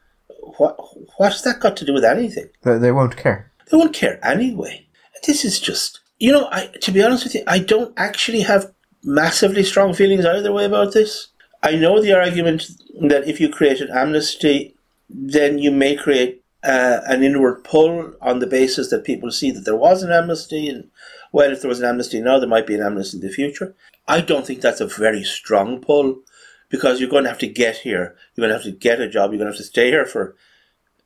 [0.58, 0.76] What
[1.16, 2.48] what's that got to do with anything?
[2.62, 3.52] They, they won't care.
[3.70, 4.86] They won't care anyway.
[5.26, 6.48] This is just you know.
[6.50, 8.72] I to be honest with you, I don't actually have
[9.02, 11.28] massively strong feelings either way about this.
[11.62, 12.68] I know the argument
[13.08, 14.74] that if you create an amnesty,
[15.08, 19.64] then you may create uh, an inward pull on the basis that people see that
[19.64, 20.90] there was an amnesty, and
[21.32, 23.74] well, if there was an amnesty now, there might be an amnesty in the future.
[24.06, 26.20] I don't think that's a very strong pull
[26.68, 28.16] because you're going to have to get here.
[28.34, 29.30] You're going to have to get a job.
[29.30, 30.36] You're going to have to stay here for.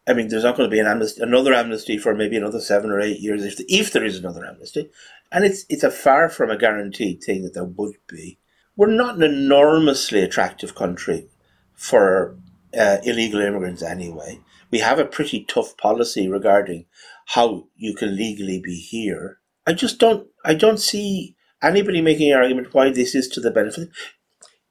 [0.09, 2.91] I mean, there's not going to be an amnesty, another amnesty for maybe another seven
[2.91, 4.91] or eight years if, if there is another amnesty,
[5.31, 8.39] and it's it's a far from a guaranteed thing that there would be.
[8.75, 11.29] We're not an enormously attractive country
[11.75, 12.39] for
[12.79, 14.41] uh, illegal immigrants anyway.
[14.71, 16.87] We have a pretty tough policy regarding
[17.27, 19.41] how you can legally be here.
[19.67, 20.27] I just don't.
[20.43, 23.91] I don't see anybody making an argument why this is to the benefit.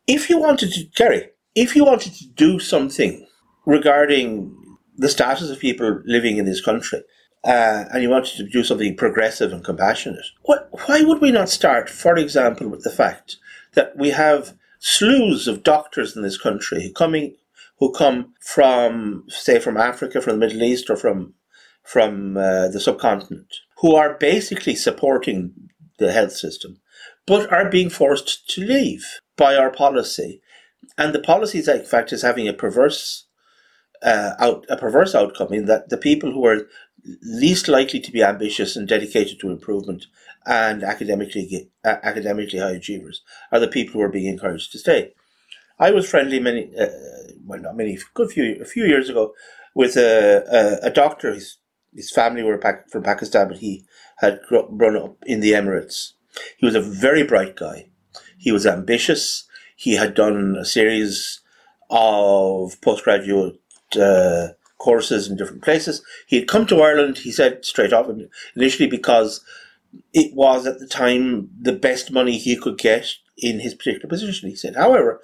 [0.07, 3.27] If you wanted to, Gary, if you wanted to do something
[3.67, 4.56] regarding
[4.97, 7.03] the status of people living in this country,
[7.43, 11.49] uh, and you wanted to do something progressive and compassionate, what, why would we not
[11.49, 13.37] start, for example, with the fact
[13.73, 17.35] that we have slews of doctors in this country coming
[17.79, 21.33] who come from, say, from Africa, from the Middle East, or from
[21.83, 25.53] from uh, the subcontinent, who are basically supporting
[25.99, 26.81] the health system,
[27.25, 29.05] but are being forced to leave
[29.37, 30.41] by our policy.
[30.97, 33.26] And the policy, in fact, is having a perverse
[34.03, 36.67] uh, out a perverse outcome in that the people who are
[37.23, 40.07] least likely to be ambitious and dedicated to improvement
[40.45, 45.13] and academically uh, academically high achievers are the people who are being encouraged to stay.
[45.79, 46.87] I was friendly many, uh,
[47.45, 49.33] well, not many, good few, a few years ago,
[49.75, 51.33] with a, a, a doctor.
[51.33, 51.57] His
[51.93, 53.85] his family were back from Pakistan, but he
[54.17, 56.13] had grown up in the Emirates.
[56.57, 57.89] He was a very bright guy.
[58.37, 59.45] He was ambitious.
[59.75, 61.41] He had done a series
[61.89, 63.59] of postgraduate
[63.95, 66.03] uh, courses in different places.
[66.25, 68.09] He had come to Ireland, he said straight off,
[68.55, 69.43] initially because
[70.13, 74.49] it was at the time the best money he could get in his particular position.
[74.49, 75.21] He said, however,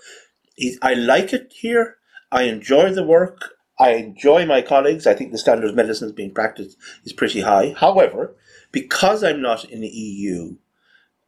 [0.56, 1.98] he, I like it here.
[2.32, 3.56] I enjoy the work.
[3.80, 5.08] I enjoy my colleagues.
[5.08, 7.76] I think the standard of medicine is being practiced is pretty high.
[7.78, 8.36] However,
[8.72, 10.56] because I'm not an EU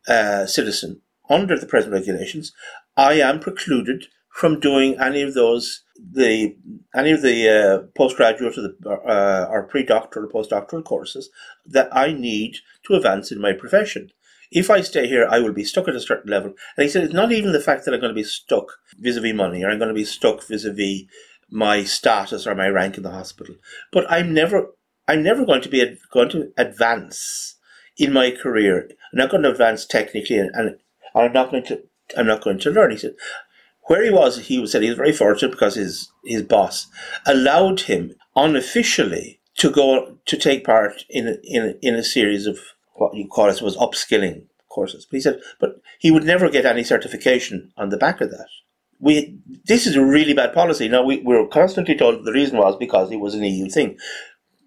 [0.08, 2.54] uh, citizen under the present regulations,
[2.95, 6.55] I am precluded from doing any of those the
[6.95, 11.29] any of the uh, postgraduate or, the, uh, or pre-doctoral or postdoctoral courses
[11.65, 14.12] that I need to advance in my profession.
[14.51, 16.53] If I stay here, I will be stuck at a certain level.
[16.77, 19.34] And he said it's not even the fact that I'm going to be stuck vis-a-vis
[19.34, 21.03] money or I'm going to be stuck vis-a-vis
[21.49, 23.55] my status or my rank in the hospital,
[23.91, 24.67] but I'm never
[25.08, 27.58] I'm never going to be ad- going to advance
[27.97, 28.89] in my career.
[29.13, 30.77] I'm not going to advance technically, and, and
[31.13, 31.84] I'm not going to
[32.17, 32.91] I'm not going to learn.
[32.91, 33.15] He said,
[33.86, 36.88] where he was, he said he was very fortunate because his his boss
[37.26, 42.45] allowed him unofficially to go to take part in a, in a, in a series
[42.45, 42.60] of
[42.95, 45.06] what you call it was upskilling courses.
[45.06, 48.48] But he said, but he would never get any certification on the back of that.
[49.00, 50.88] We this is a really bad policy.
[50.88, 53.98] Now we, we were constantly told the reason was because it was an EU thing.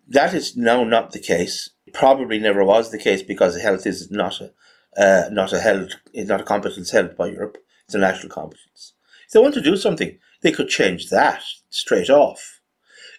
[0.06, 1.70] That is now not the case.
[1.92, 4.52] Probably never was the case because health is not a
[4.96, 7.58] uh, not a held is not a competence held by Europe.
[7.86, 8.94] It's a national competence.
[9.28, 12.60] If they want to do something, they could change that straight off.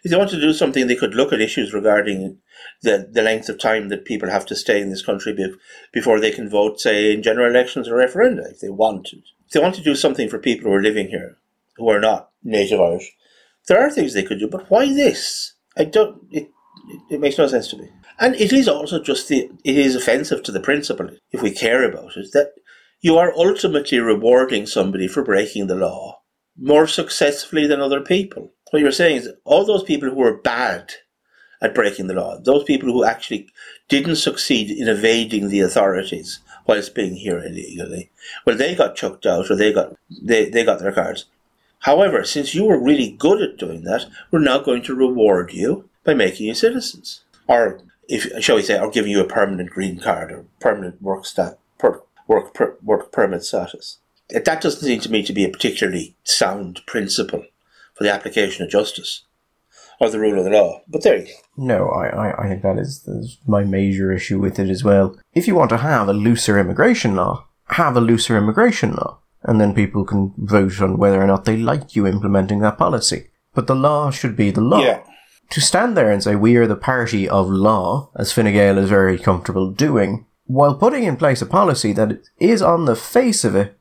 [0.04, 2.40] If they want to do something, they could look at issues regarding
[2.82, 5.54] the, the length of time that people have to stay in this country be,
[5.94, 9.22] before they can vote, say, in general elections or referenda, if they wanted.
[9.46, 11.38] If they want to do something for people who are living here,
[11.78, 13.16] who are not native Irish,
[13.68, 15.54] there are things they could do, but why this?
[15.78, 16.50] I don't, it,
[16.90, 17.90] it, it makes no sense to me.
[18.20, 21.88] And it is also just the, it is offensive to the principle, if we care
[21.88, 22.54] about it, that
[23.02, 26.20] you are ultimately rewarding somebody for breaking the law
[26.58, 28.52] more successfully than other people.
[28.72, 30.94] What you're saying is all those people who are bad
[31.62, 33.50] at breaking the law, those people who actually
[33.88, 38.12] didn't succeed in evading the authorities whilst being here illegally,
[38.46, 41.26] well, they got chucked out or they got they, they got their cards.
[41.80, 45.90] However, since you were really good at doing that, we're now going to reward you
[46.04, 50.00] by making you citizens, or if shall we say, or giving you a permanent green
[50.00, 51.69] card or permanent work stat, per,
[52.30, 53.98] work per, work permit status.
[54.30, 57.44] That doesn't seem to me to be a particularly sound principle
[57.96, 59.26] for the application of justice
[60.00, 60.82] or the rule of the law.
[60.88, 61.32] But there you go.
[61.58, 65.18] No, I, I, I think that is, is my major issue with it as well.
[65.34, 69.60] If you want to have a looser immigration law, have a looser immigration law, and
[69.60, 73.30] then people can vote on whether or not they like you implementing that policy.
[73.54, 74.82] But the law should be the law.
[74.82, 75.04] Yeah.
[75.52, 78.90] To stand there and say we are the party of law, as Fine Gael is
[78.90, 83.56] very comfortable doing, while putting in place a policy that is on the face of
[83.56, 83.78] it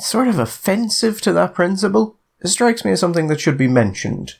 [0.00, 4.34] sort of offensive to that principle, it strikes me as something that should be mentioned.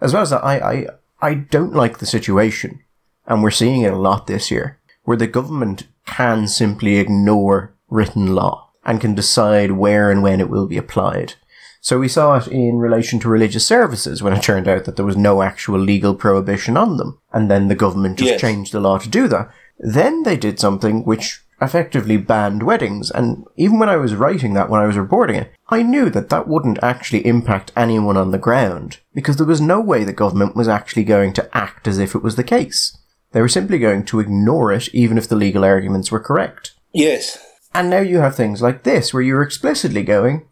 [0.00, 0.86] As well as that, I, I,
[1.20, 2.80] I don't like the situation,
[3.26, 8.34] and we're seeing it a lot this year, where the government can simply ignore written
[8.34, 11.34] law and can decide where and when it will be applied.
[11.80, 15.04] So we saw it in relation to religious services when it turned out that there
[15.04, 17.18] was no actual legal prohibition on them.
[17.32, 18.40] And then the government just Yes.
[18.40, 19.50] changed the law to do that.
[19.78, 23.10] Then they did something which effectively banned weddings.
[23.10, 26.28] And even when I was writing that, when I was reporting it, I knew that
[26.30, 30.56] that wouldn't actually impact anyone on the ground because there was no way the government
[30.56, 32.96] was actually going to act as if it was the case.
[33.32, 36.72] They were simply going to ignore it even if the legal arguments were correct.
[36.92, 37.38] Yes.
[37.74, 40.46] And now you have things like this where you're explicitly going,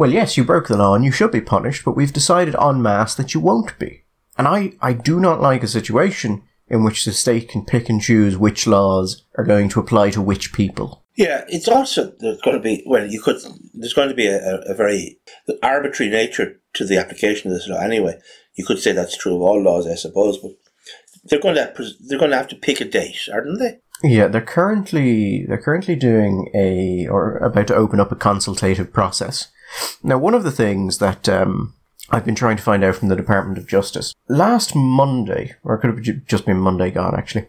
[0.00, 2.80] well, yes, you broke the law and you should be punished, but we've decided en
[2.80, 4.04] masse that you won't be.
[4.38, 8.00] And I, I do not like a situation in which the state can pick and
[8.00, 11.04] choose which laws are going to apply to which people.
[11.16, 13.42] Yeah, it's also there's going to be well, you could
[13.74, 15.18] there's going to be a, a, very
[15.62, 17.80] arbitrary nature to the application of this law.
[17.80, 18.18] Anyway,
[18.54, 20.52] you could say that's true of all laws, I suppose, but
[21.24, 21.76] they're going to have,
[22.08, 23.80] they're going to have to pick a date, aren't they?
[24.02, 29.48] Yeah, they're currently they're currently doing a or about to open up a consultative process.
[30.02, 31.74] Now, one of the things that um,
[32.10, 35.80] I've been trying to find out from the Department of Justice last Monday, or it
[35.80, 37.46] could have just been Monday gone actually,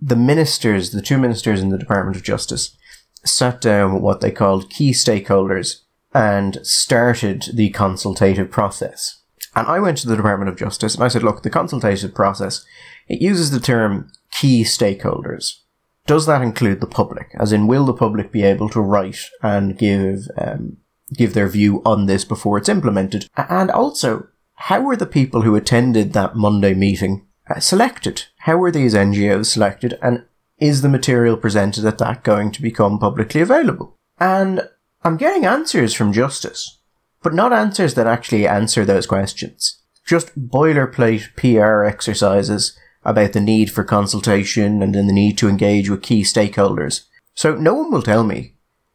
[0.00, 2.76] the ministers, the two ministers in the Department of Justice,
[3.24, 9.20] sat down with what they called key stakeholders and started the consultative process.
[9.56, 12.64] And I went to the Department of Justice and I said, look, the consultative process,
[13.08, 15.60] it uses the term key stakeholders.
[16.06, 17.30] Does that include the public?
[17.38, 20.78] As in, will the public be able to write and give, um,
[21.16, 23.26] give their view on this before it's implemented?
[23.36, 28.24] And also, how were the people who attended that Monday meeting uh, selected?
[28.38, 29.98] How were these NGOs selected?
[30.02, 30.24] And
[30.58, 33.96] is the material presented at that going to become publicly available?
[34.18, 34.68] And
[35.02, 36.80] I'm getting answers from Justice,
[37.22, 39.82] but not answers that actually answer those questions.
[40.06, 45.90] Just boilerplate PR exercises about the need for consultation and then the need to engage
[45.90, 47.04] with key stakeholders.
[47.34, 48.53] So no one will tell me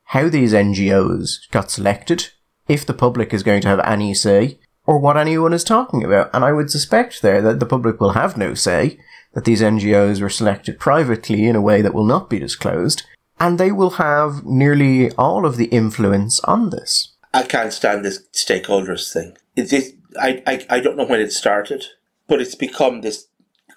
[0.09, 2.29] how these NGOs got selected,
[2.67, 6.31] if the public is going to have any say, or what anyone is talking about.
[6.33, 8.99] And I would suspect there that the public will have no say,
[9.33, 13.03] that these NGOs were selected privately in a way that will not be disclosed,
[13.39, 17.13] and they will have nearly all of the influence on this.
[17.31, 19.37] I can't stand this stakeholders thing.
[19.55, 21.85] It, I, I, I don't know when it started,
[22.27, 23.27] but it's become this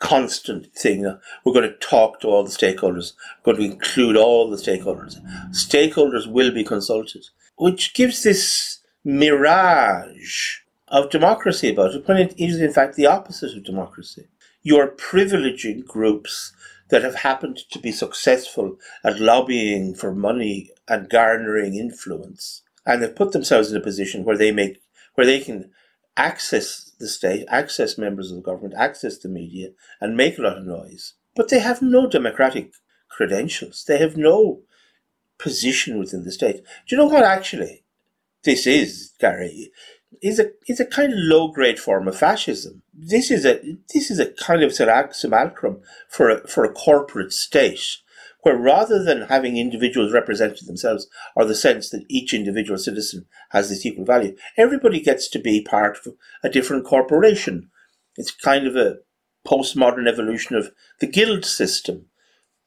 [0.03, 1.05] constant thing.
[1.45, 3.13] We're going to talk to all the stakeholders.
[3.45, 5.17] We're going to include all the stakeholders.
[5.51, 7.25] Stakeholders will be consulted,
[7.57, 13.57] which gives this mirage of democracy about it, when it is in fact the opposite
[13.57, 14.27] of democracy.
[14.63, 16.53] You're privileging groups
[16.89, 23.15] that have happened to be successful at lobbying for money and garnering influence, and they've
[23.15, 24.83] put themselves in a position where they make
[25.15, 25.71] where they can
[26.17, 30.57] access the state, access members of the government, access the media, and make a lot
[30.57, 31.15] of noise.
[31.37, 32.73] But they have no democratic
[33.11, 33.85] credentials.
[33.87, 34.63] They have no
[35.39, 36.63] position within the state.
[36.87, 37.85] Do you know what actually
[38.45, 39.73] this is, Gary?
[40.23, 42.83] Is a is a kind of low grade form of fascism.
[42.95, 43.61] This is a
[43.93, 47.99] this is a kind of simulacrum for a, for a corporate state
[48.43, 53.69] where rather than having individuals representing themselves or the sense that each individual citizen has
[53.69, 57.71] this equal value, everybody gets to be part of a different corporation.
[58.17, 58.99] It's kind of a
[59.47, 62.07] postmodern evolution of the guild system.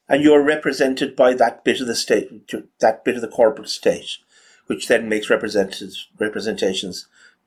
[0.08, 4.18] And you're represented by that bit of the state, that bit of the corporate state,
[4.66, 6.08] which then makes representations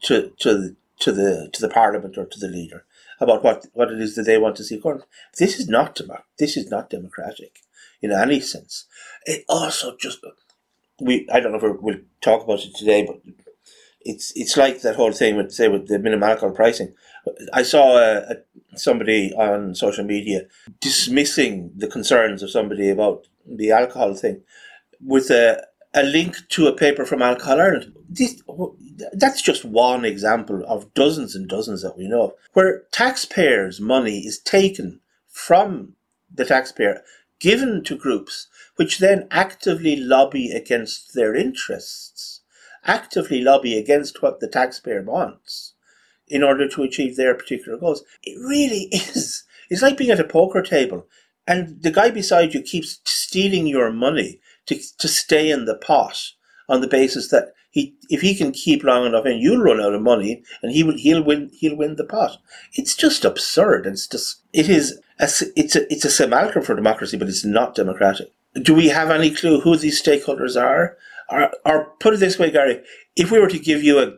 [0.02, 2.86] to, to, to the, to the parliament or to the leader
[3.20, 4.82] about what, what it is that they want to see.
[5.38, 6.00] This is not,
[6.38, 7.60] this is not democratic
[8.02, 8.86] in any sense.
[9.26, 10.20] It also just
[11.02, 13.22] we I don't know if we'll talk about it today, but
[14.02, 16.94] it's it's like that whole thing with say with the minimum alcohol pricing.
[17.54, 20.44] I saw a, a, somebody on social media
[20.80, 24.42] dismissing the concerns of somebody about the alcohol thing
[25.02, 27.94] with a a link to a paper from Alcohol Ireland.
[28.08, 28.42] This,
[29.14, 34.20] that's just one example of dozens and dozens that we know of, where taxpayers' money
[34.20, 35.94] is taken from
[36.34, 37.02] the taxpayer
[37.40, 42.42] given to groups which then actively lobby against their interests,
[42.86, 45.74] actively lobby against what the taxpayer wants
[46.30, 48.04] in order to achieve their particular goals.
[48.24, 49.44] It really is.
[49.70, 51.08] It's like being at a poker table
[51.50, 56.32] and the guy beside you keeps stealing your money to, to stay in the pot
[56.70, 59.94] on the basis that he, if he can keep long enough and you'll run out
[59.94, 62.38] of money and he will, he'll win, he'll win the pot.
[62.74, 63.88] It's just absurd.
[63.88, 68.32] It's just, it is, it's a, it's a simulacrum for democracy, but it's not democratic.
[68.62, 70.98] Do we have any clue who these stakeholders are?
[71.30, 72.82] Or, or put it this way, Gary,
[73.16, 74.14] if we were to give you a,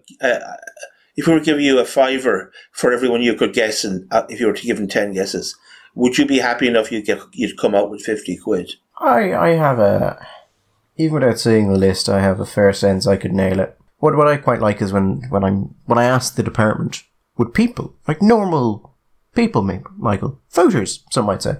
[1.17, 4.23] if we were to give you a fiver for everyone you could guess, and uh,
[4.29, 5.55] if you were to give them ten guesses,
[5.93, 8.75] would you be happy enough you'd get you'd come out with fifty quid?
[8.97, 10.25] I I have a
[10.95, 13.77] even without seeing the list, I have a fair sense I could nail it.
[14.01, 17.03] what what I quite like is when when I'm when I ask the department,
[17.37, 18.90] would people like normal
[19.35, 19.61] people,
[19.97, 21.57] Michael voters, some might say,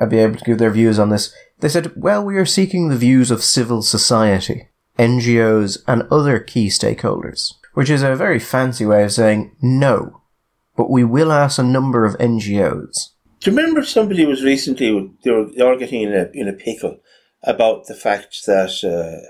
[0.00, 1.34] I'd be able to give their views on this.
[1.60, 6.68] They said, well, we are seeking the views of civil society, NGOs, and other key
[6.68, 10.22] stakeholders, which is a very fancy way of saying no,
[10.76, 13.10] but we will ask a number of NGOs.
[13.40, 17.00] Do you remember somebody was recently they were all getting in a in a pickle
[17.42, 19.26] about the fact that uh,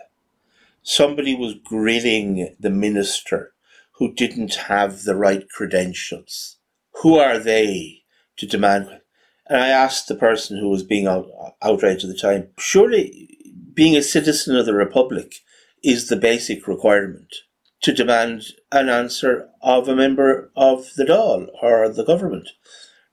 [0.83, 3.53] somebody was grilling the minister
[3.93, 6.57] who didn't have the right credentials.
[7.01, 8.03] Who are they
[8.37, 9.01] to demand?
[9.49, 11.29] And I asked the person who was being out,
[11.63, 13.39] outraged at the time, surely
[13.75, 15.37] being a citizen of the Republic
[15.83, 17.35] is the basic requirement
[17.83, 22.51] to demand an answer of a member of the Dáil or the government.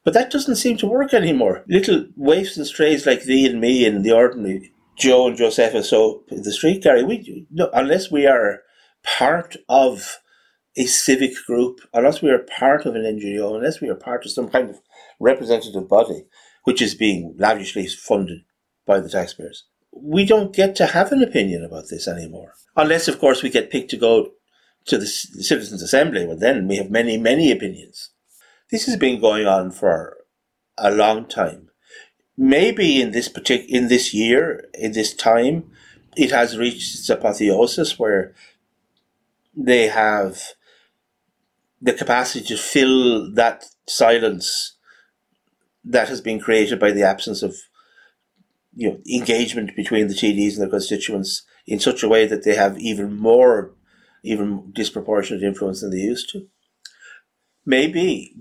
[0.03, 1.63] But that doesn't seem to work anymore.
[1.67, 6.23] Little waifs and strays like thee and me and the ordinary Joe and Josepha so
[6.29, 8.61] in the street, Gary, we no, unless we are
[9.03, 10.19] part of
[10.77, 14.31] a civic group, unless we are part of an NGO, unless we are part of
[14.31, 14.79] some kind of
[15.19, 16.25] representative body,
[16.63, 18.41] which is being lavishly funded
[18.85, 22.53] by the taxpayers, we don't get to have an opinion about this anymore.
[22.75, 24.31] Unless, of course, we get picked to go
[24.85, 28.11] to the Citizens' Assembly, well, then we have many, many opinions.
[28.69, 30.17] This has been going on for
[30.77, 31.69] a long time.
[32.37, 35.71] Maybe in this partic- in this year, in this time,
[36.15, 38.35] it has reached its apotheosis where
[39.55, 40.53] they have
[41.81, 44.77] the capacity to fill that silence
[45.83, 47.55] that has been created by the absence of
[48.75, 52.55] you know engagement between the TDs and their constituents in such a way that they
[52.55, 53.73] have even more
[54.23, 56.47] even disproportionate influence than they used to.
[57.65, 58.35] Maybe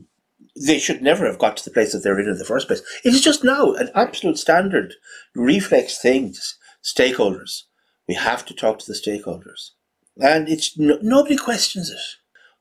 [0.57, 2.83] they should never have got to the place that they're in in the first place.
[3.05, 4.95] It is just now an absolute standard
[5.35, 6.35] reflex thing.
[6.83, 7.63] Stakeholders.
[8.09, 9.71] We have to talk to the stakeholders.
[10.19, 11.99] And it's no, nobody questions it.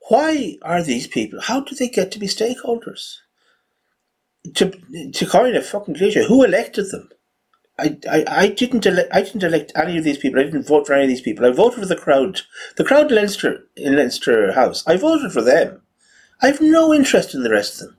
[0.08, 3.18] Why are these people, how do they get to be stakeholders?
[4.56, 4.72] To,
[5.12, 7.10] to coin a fucking cliche, who elected them?
[7.78, 10.40] I, I, I didn't ele- I didn't elect any of these people.
[10.40, 11.46] I didn't vote for any of these people.
[11.46, 12.42] I voted for the crowd.
[12.78, 14.84] The crowd in Leinster in Leinster House.
[14.88, 15.82] I voted for them.
[16.42, 17.98] I have no interest in the rest of them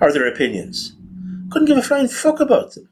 [0.00, 0.96] or their opinions.
[1.50, 2.90] Couldn't give a flying fuck about them.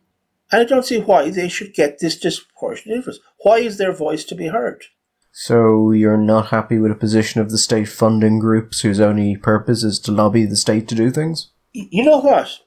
[0.51, 3.21] And I don't see why they should get this disproportionate influence.
[3.39, 4.85] Why is their voice to be heard?
[5.33, 9.83] So you're not happy with a position of the state funding groups whose only purpose
[9.83, 11.51] is to lobby the state to do things?
[11.73, 12.61] You know what?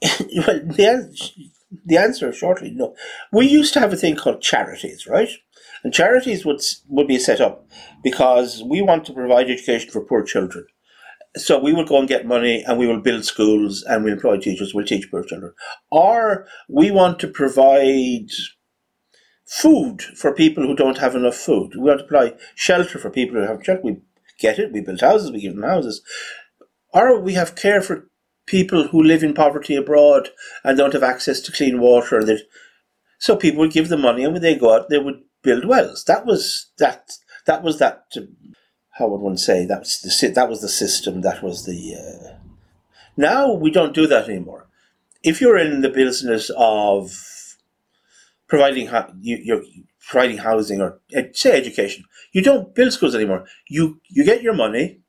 [0.00, 1.42] the,
[1.84, 2.96] the answer is shortly no.
[3.30, 5.28] We used to have a thing called charities, right?
[5.84, 7.68] And charities would would be set up
[8.02, 10.66] because we want to provide education for poor children.
[11.36, 14.38] So we will go and get money and we will build schools and we employ
[14.38, 15.54] teachers, we'll teach poor children.
[15.90, 18.28] Or we want to provide
[19.60, 21.74] food for people who don't have enough food.
[21.74, 23.82] We want to provide shelter for people who have shelter.
[23.82, 23.98] We
[24.38, 26.00] get it, we build houses, we give them houses.
[26.94, 28.08] Or we have care for
[28.46, 30.30] people who live in poverty abroad
[30.64, 32.38] and don't have access to clean water.
[33.18, 36.04] So people would give them money and when they go out, they would build wells.
[36.04, 37.12] That was that.
[37.44, 38.06] That was that
[38.92, 42.36] how would one say that was the that was the system that was the uh,
[43.16, 44.66] now we don't do that anymore
[45.22, 47.10] if you're in the business of
[48.52, 48.86] providing
[49.22, 49.64] you,
[50.06, 51.00] providing housing or
[51.32, 52.04] say education.
[52.32, 53.46] You don't build schools anymore.
[53.66, 55.00] You you get your money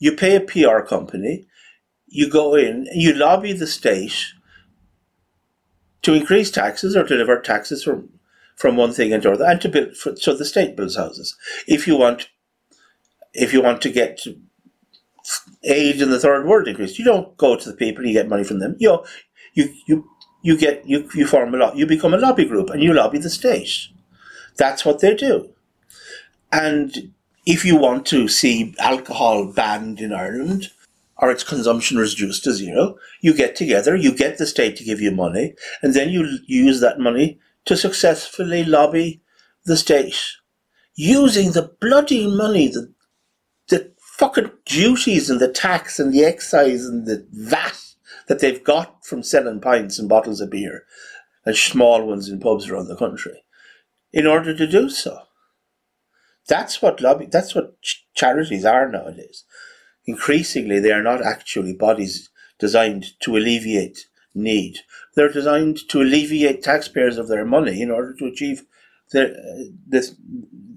[0.00, 1.46] you pay a PR company
[2.06, 4.34] you go in you lobby the state
[6.02, 8.10] to increase taxes or to divert taxes from
[8.56, 11.36] from one thing into another and to build so the state builds houses.
[11.66, 12.28] If you want
[13.32, 14.20] if you want to get
[15.62, 18.44] aid in the third world increased, you don't go to the people, you get money
[18.44, 18.76] from them.
[18.78, 19.06] You know,
[19.54, 20.10] you you
[20.42, 23.18] you get you you form a lot you become a lobby group and you lobby
[23.18, 23.88] the state.
[24.56, 25.50] That's what they do.
[26.52, 27.12] And
[27.46, 30.70] if you want to see alcohol banned in Ireland
[31.16, 35.00] or its consumption reduced to zero, you get together, you get the state to give
[35.00, 39.20] you money, and then you use that money to successfully lobby
[39.64, 40.16] the state
[40.94, 42.92] using the bloody money that
[43.68, 47.89] the fucking duties and the tax and the excise and the VAT
[48.30, 50.84] that they've got from selling pints and bottles of beer
[51.44, 53.42] and small ones in pubs around the country
[54.12, 55.22] in order to do so.
[56.46, 59.42] That's what lobby, that's what ch- charities are nowadays.
[60.06, 64.76] Increasingly, they are not actually bodies designed to alleviate need.
[65.16, 68.62] They're designed to alleviate taxpayers of their money in order to achieve
[69.10, 70.08] the, the,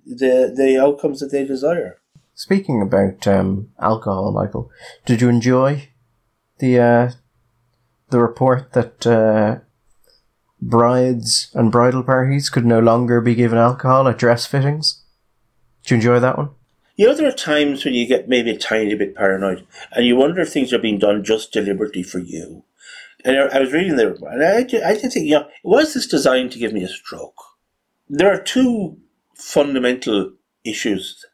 [0.08, 2.00] the, the outcomes that they desire.
[2.34, 4.72] Speaking about um, alcohol, Michael,
[5.06, 5.90] did you enjoy
[6.58, 7.12] the uh,
[8.14, 9.58] the report that uh,
[10.62, 15.04] brides and bridal parties could no longer be given alcohol at dress fittings?
[15.84, 16.52] Do you enjoy that one?
[16.96, 20.16] You know, there are times when you get maybe a tiny bit paranoid and you
[20.16, 22.64] wonder if things are being done just deliberately for you.
[23.26, 26.52] And I was reading there, and I, I did think, you know, was this designed
[26.52, 27.42] to give me a stroke?
[28.10, 28.98] There are two
[29.34, 30.34] fundamental
[30.64, 31.26] issues,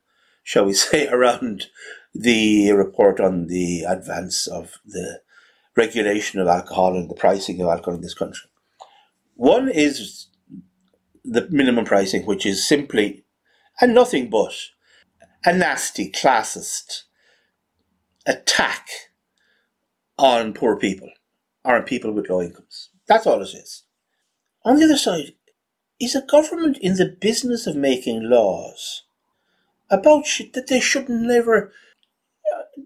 [0.43, 1.65] shall we say, around
[2.13, 5.21] the report on the advance of the
[5.79, 8.49] regulation of alcohol and the pricing of alcohol in this country.
[9.35, 10.27] One is
[11.23, 13.23] the minimum pricing, which is simply
[13.79, 14.53] and nothing but
[15.45, 17.03] a nasty, classist
[18.25, 18.87] attack
[20.17, 21.09] on poor people
[21.63, 22.89] or on people with low incomes.
[23.07, 23.83] That's all it is.
[24.65, 25.33] On the other side,
[25.99, 29.03] is a government in the business of making laws
[29.89, 31.71] about shit that they shouldn't never,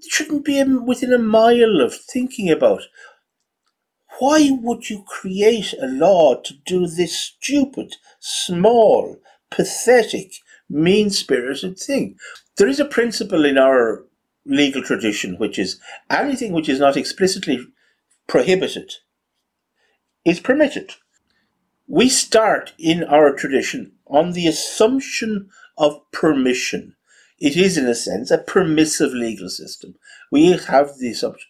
[0.10, 2.84] shouldn't be within a mile of thinking about?
[4.20, 9.18] Why would you create a law to do this stupid, small,
[9.50, 10.34] pathetic,
[10.70, 12.18] mean spirited thing?
[12.58, 14.06] There is a principle in our
[14.46, 17.66] legal tradition which is anything which is not explicitly
[18.28, 18.94] prohibited
[20.26, 20.94] is permitted.
[21.88, 26.96] We start in our tradition on the assumption of permission.
[27.40, 29.96] It is, in a sense, a permissive legal system.
[30.32, 31.50] We have the assumption.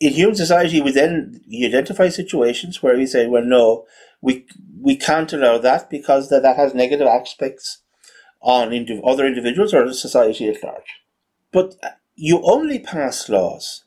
[0.00, 3.86] In human society, we then identify situations where we say, well, no,
[4.20, 4.46] we,
[4.80, 7.82] we can't allow that because that, that has negative aspects
[8.40, 11.00] on indiv- other individuals or society at large.
[11.52, 13.84] But uh, you only pass laws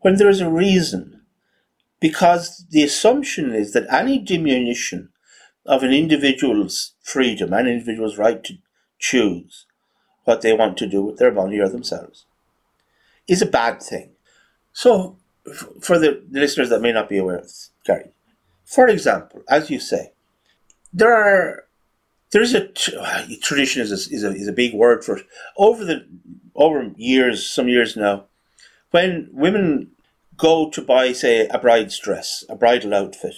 [0.00, 1.22] when there is a reason
[2.00, 5.10] because the assumption is that any diminution
[5.64, 8.54] of an individual's freedom, an individual's right to
[8.98, 9.66] choose
[10.26, 12.26] what they want to do with their money or themselves,
[13.26, 14.10] is a bad thing.
[14.72, 15.16] So,
[15.80, 18.10] for the listeners that may not be aware of this, Gary,
[18.64, 20.12] for example, as you say,
[20.92, 21.64] there are
[22.32, 22.68] there is a
[23.42, 25.20] tradition is a, is a, is a big word for
[25.56, 26.06] over the
[26.54, 28.24] over years, some years now,
[28.90, 29.90] when women
[30.36, 33.34] go to buy, say, a bride's dress, a bridal outfit,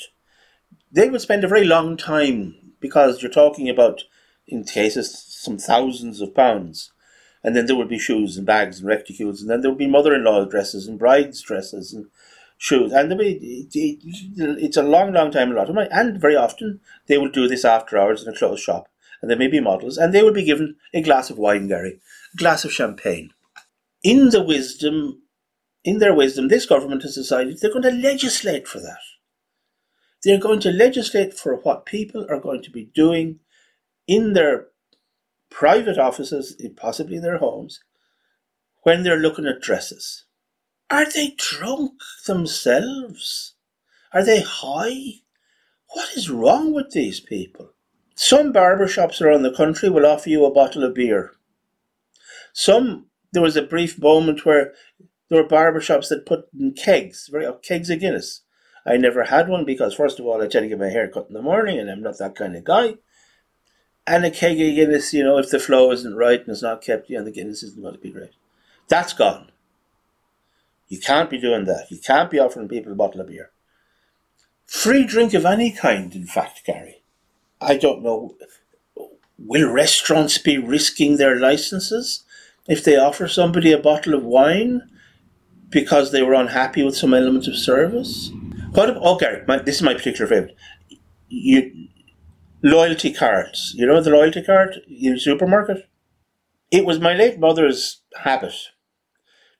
[0.91, 4.05] they would spend a very long time because you're talking about,
[4.47, 6.93] in cases, some thousands of pounds.
[7.43, 9.87] And then there would be shoes and bags and reticules, and then there would be
[9.87, 12.07] mother in law dresses and bride's dresses and
[12.57, 12.93] shoes.
[12.93, 15.89] And be, it's a long, long time, a lot of money.
[15.93, 18.89] And very often they would do this after hours in a closed shop.
[19.21, 22.01] And there may be models, and they would be given a glass of wine, Gary,
[22.35, 23.31] a glass of champagne.
[24.03, 25.23] In the wisdom
[25.85, 28.99] in their wisdom, this government has decided they're going to legislate for that.
[30.23, 33.41] They're going to legislate for what people are going to be doing
[34.07, 34.67] in their
[35.51, 37.81] private offices, possibly their homes,
[38.83, 40.25] when they're looking at dresses.
[40.91, 41.93] Are they drunk
[42.27, 43.55] themselves?
[44.13, 45.21] Are they high?
[45.89, 47.73] What is wrong with these people?
[48.15, 51.33] Some barber shops around the country will offer you a bottle of beer.
[52.53, 54.73] Some, there was a brief moment where
[55.29, 58.43] there were barber shops that put in kegs, very uh, kegs of Guinness.
[58.87, 61.27] I never had one because, first of all, I tend to get my hair cut
[61.29, 62.95] in the morning, and I'm not that kind of guy.
[64.09, 66.81] And a keg of Guinness, you know, if the flow isn't right and it's not
[66.81, 68.33] kept, you know, the Guinness isn't going to be great.
[68.89, 69.51] That's gone.
[70.89, 71.91] You can't be doing that.
[71.91, 73.51] You can't be offering people a bottle of beer.
[74.67, 77.03] Free drink of any kind, in fact, Gary.
[77.61, 78.37] I don't know.
[79.39, 82.25] Will restaurants be risking their licenses
[82.67, 84.89] if they offer somebody a bottle of wine
[85.69, 88.33] because they were unhappy with some elements of service.
[88.73, 88.91] What?
[88.91, 90.57] Okay, oh, my, this is my particular favorite.
[91.29, 91.89] You
[92.63, 93.73] loyalty cards.
[93.77, 95.89] You know the loyalty card in the supermarket.
[96.71, 98.55] It was my late mother's habit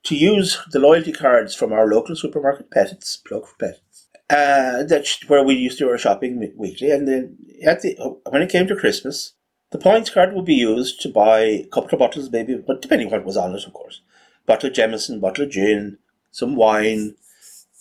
[0.03, 5.27] to use the loyalty cards from our local supermarket, Pettit's, plug for Pettit's, uh, that's
[5.27, 6.91] where we used to do our shopping weekly.
[6.91, 7.95] And then at the
[8.29, 9.33] when it came to Christmas,
[9.71, 13.09] the points card would be used to buy a couple of bottles, maybe, but depending
[13.09, 14.01] what was on it, of course
[14.49, 15.99] bottle of Jameson, bottle of gin,
[16.31, 17.15] some wine,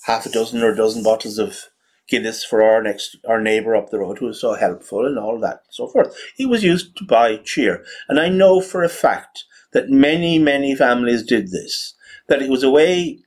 [0.03, 1.71] half a dozen or a dozen bottles of
[2.09, 5.39] Guinness for our next our neighbour up the road who was so helpful and all
[5.41, 6.17] that and so forth.
[6.39, 7.85] It was used to buy cheer.
[8.09, 11.95] And I know for a fact that many, many families did this.
[12.29, 13.21] That it was a way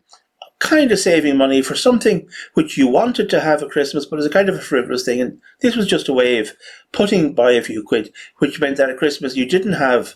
[0.60, 4.26] kind of saving money for something which you wanted to have at Christmas, but as
[4.26, 5.20] a kind of a frivolous thing.
[5.20, 6.52] And this was just a way of
[6.92, 10.16] putting by a few quid, which meant that at Christmas you didn't have,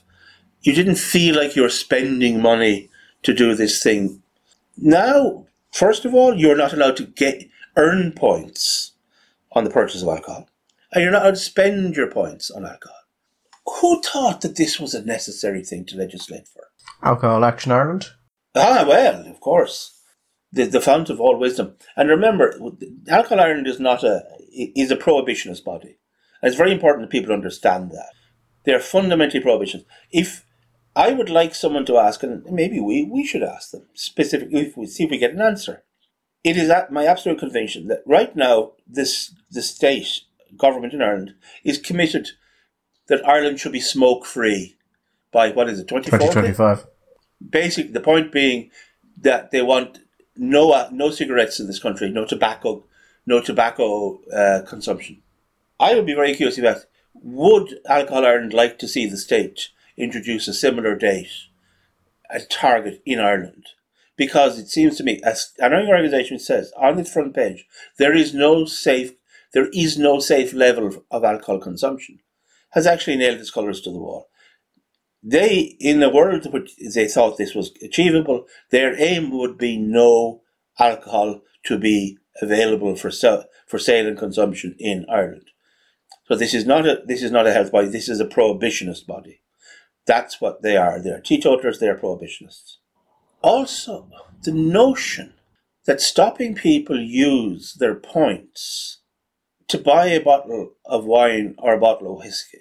[0.61, 2.89] you didn't feel like you're spending money
[3.23, 4.21] to do this thing.
[4.77, 7.43] Now, first of all, you're not allowed to get
[7.75, 8.93] earn points
[9.51, 10.49] on the purchase of alcohol,
[10.91, 12.95] and you're not allowed to spend your points on alcohol.
[13.81, 16.67] Who thought that this was a necessary thing to legislate for?
[17.03, 18.07] Alcohol Action Ireland.
[18.55, 19.99] Ah, well, of course,
[20.51, 21.75] the the fount of all wisdom.
[21.95, 22.57] And remember,
[23.07, 25.97] Alcohol Ireland is not a is a prohibitionist body.
[26.41, 28.11] And it's very important that people understand that
[28.65, 29.85] they are fundamentally prohibitionist.
[30.11, 30.45] If
[30.95, 34.77] I would like someone to ask, and maybe we, we should ask them specifically if
[34.77, 35.83] we see if we get an answer.
[36.45, 40.21] It is at my absolute conviction that right now this the state
[40.55, 41.33] government in Ireland
[41.63, 42.29] is committed
[43.07, 44.77] that Ireland should be smoke free
[45.31, 46.25] by what is it, 2040?
[46.25, 46.85] 2025.
[47.49, 48.69] Basically, the point being
[49.21, 49.97] that they want
[50.37, 52.83] no uh, no cigarettes in this country, no tobacco,
[53.25, 55.23] no tobacco uh, consumption.
[55.79, 56.85] I would be very curious about
[57.15, 61.47] would Alcohol Ireland like to see the state introduce a similar date,
[62.29, 63.69] a target in Ireland?
[64.17, 67.65] Because it seems to me, as an organisation says on its front page,
[67.97, 69.13] there is no safe
[69.55, 72.19] there is no safe level of alcohol consumption,
[72.71, 74.27] has actually nailed its colours to the wall.
[75.23, 80.41] They, in a world which they thought this was achievable, their aim would be no
[80.77, 85.49] alcohol to be available for sale, for sale and consumption in Ireland.
[86.27, 87.87] So this is not a this is not a health body.
[87.87, 89.41] This is a prohibitionist body.
[90.05, 91.01] That's what they are.
[91.01, 91.79] They are teetotalers.
[91.79, 92.77] They are prohibitionists.
[93.45, 94.09] Also,
[94.41, 95.35] the notion
[95.85, 99.01] that stopping people use their points
[99.67, 102.57] to buy a bottle of wine or a bottle of whiskey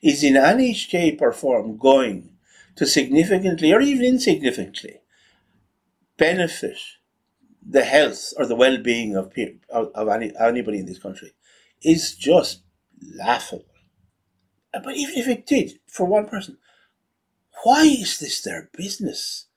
[0.00, 2.30] is in any shape or form going
[2.76, 5.00] to significantly or even insignificantly
[6.16, 6.78] benefit
[7.68, 11.32] the health or the well-being of people, of, any, anybody in this country
[11.82, 12.62] is just
[13.16, 13.64] laughable.
[14.72, 16.56] But even if it did, for one person,
[17.64, 19.47] why is this their business?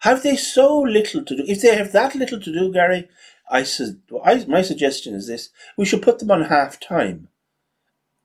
[0.00, 1.44] Have they so little to do?
[1.46, 3.08] If they have that little to do, Gary,
[3.50, 7.28] I, su- I my suggestion is this: we should put them on half time,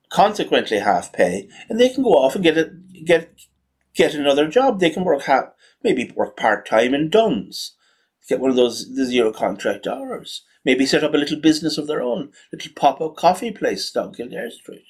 [0.08, 2.70] consequently half pay, and they can go off and get a,
[3.04, 3.34] get
[3.94, 4.78] get another job.
[4.78, 5.46] They can work half,
[5.82, 7.72] maybe work part time in Dunnes,
[8.28, 10.42] get one of those the zero contract hours.
[10.64, 14.14] Maybe set up a little business of their own, little pop up coffee place down
[14.14, 14.86] Kildare Street.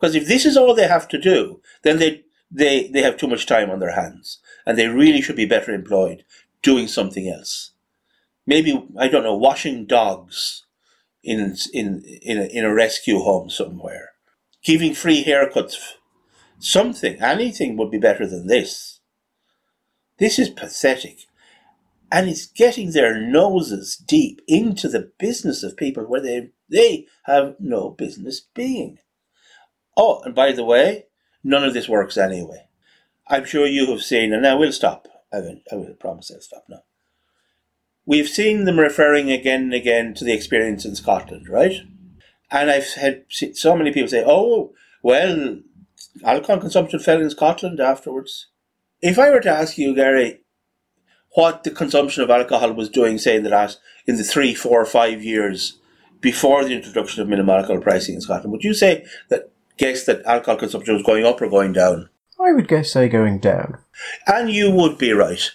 [0.00, 3.28] Because if this is all they have to do, then they they they have too
[3.28, 6.24] much time on their hands, and they really should be better employed
[6.62, 7.70] doing something else
[8.46, 10.64] maybe I don't know, washing dogs
[11.22, 14.10] in in in a, in a rescue home somewhere,
[14.64, 15.76] giving free haircuts,
[16.58, 19.00] something, anything would be better than this.
[20.18, 21.20] This is pathetic,
[22.10, 27.56] and it's getting their noses deep into the business of people where they they have
[27.58, 28.98] no business being.
[29.96, 31.06] Oh, and by the way,
[31.42, 32.66] none of this works anyway.
[33.28, 35.08] I'm sure you have seen, and I will stop.
[35.32, 36.82] I will, I will promise I'll stop now
[38.06, 41.74] we've seen them referring again and again to the experience in Scotland, right?
[42.50, 44.72] And I've had so many people say, oh,
[45.02, 45.60] well,
[46.24, 48.48] alcohol consumption fell in Scotland afterwards.
[49.00, 50.40] If I were to ask you, Gary,
[51.34, 54.84] what the consumption of alcohol was doing, say, in the last, in the three, four,
[54.84, 55.78] five years
[56.20, 60.24] before the introduction of minimum alcohol pricing in Scotland, would you say that, guess that
[60.24, 62.08] alcohol consumption was going up or going down?
[62.40, 63.78] I would guess say going down.
[64.26, 65.50] And you would be right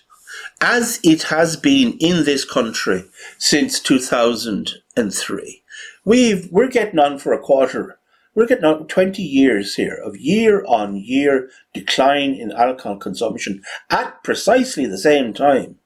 [0.62, 3.06] as it has been in this country
[3.38, 5.64] since 2003.
[6.06, 8.00] We've, we're getting on for a quarter.
[8.34, 14.24] We're getting on 20 years here of year on year decline in alcohol consumption at
[14.24, 15.78] precisely the same time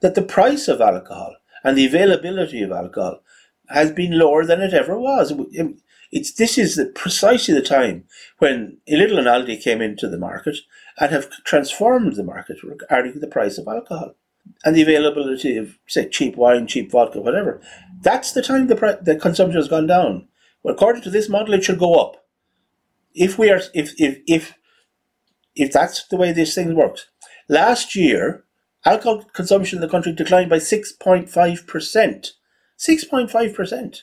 [0.00, 3.20] that the price of alcohol and the availability of alcohol
[3.68, 5.32] has been lower than it ever was.
[6.10, 8.04] It's this is the, precisely the time
[8.38, 10.56] when Lidl and Aldi came into the market
[10.98, 14.14] and have transformed the market regarding the price of alcohol
[14.64, 17.60] and the availability of say cheap wine, cheap vodka, whatever.
[18.00, 20.28] That's the time the the consumption has gone down.
[20.62, 22.24] Well, according to this model, it should go up.
[23.14, 24.54] If we are if if if
[25.54, 27.08] if that's the way this thing works.
[27.48, 28.44] Last year,
[28.84, 32.30] alcohol consumption in the country declined by 6.5%.
[32.78, 34.00] 6.5%.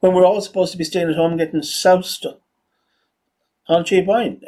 [0.00, 2.42] When we're all supposed to be staying at home getting soused up
[3.68, 4.42] on cheap wine.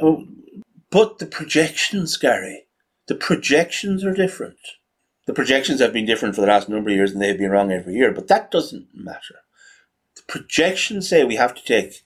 [0.90, 2.66] But the projections, Gary,
[3.06, 4.58] the projections are different.
[5.26, 7.70] The projections have been different for the last number of years and they've been wrong
[7.70, 9.36] every year, but that doesn't matter.
[10.16, 12.02] The projections say we have to take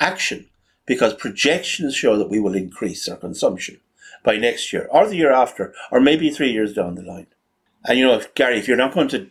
[0.00, 0.48] action
[0.84, 3.80] because projections show that we will increase our consumption
[4.24, 7.28] by next year or the year after or maybe three years down the line.
[7.84, 9.30] And you know, if, Gary, if you're not going to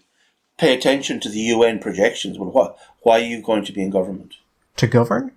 [0.57, 3.89] pay attention to the UN projections, well, what, why are you going to be in
[3.89, 4.35] government?
[4.77, 5.31] To govern?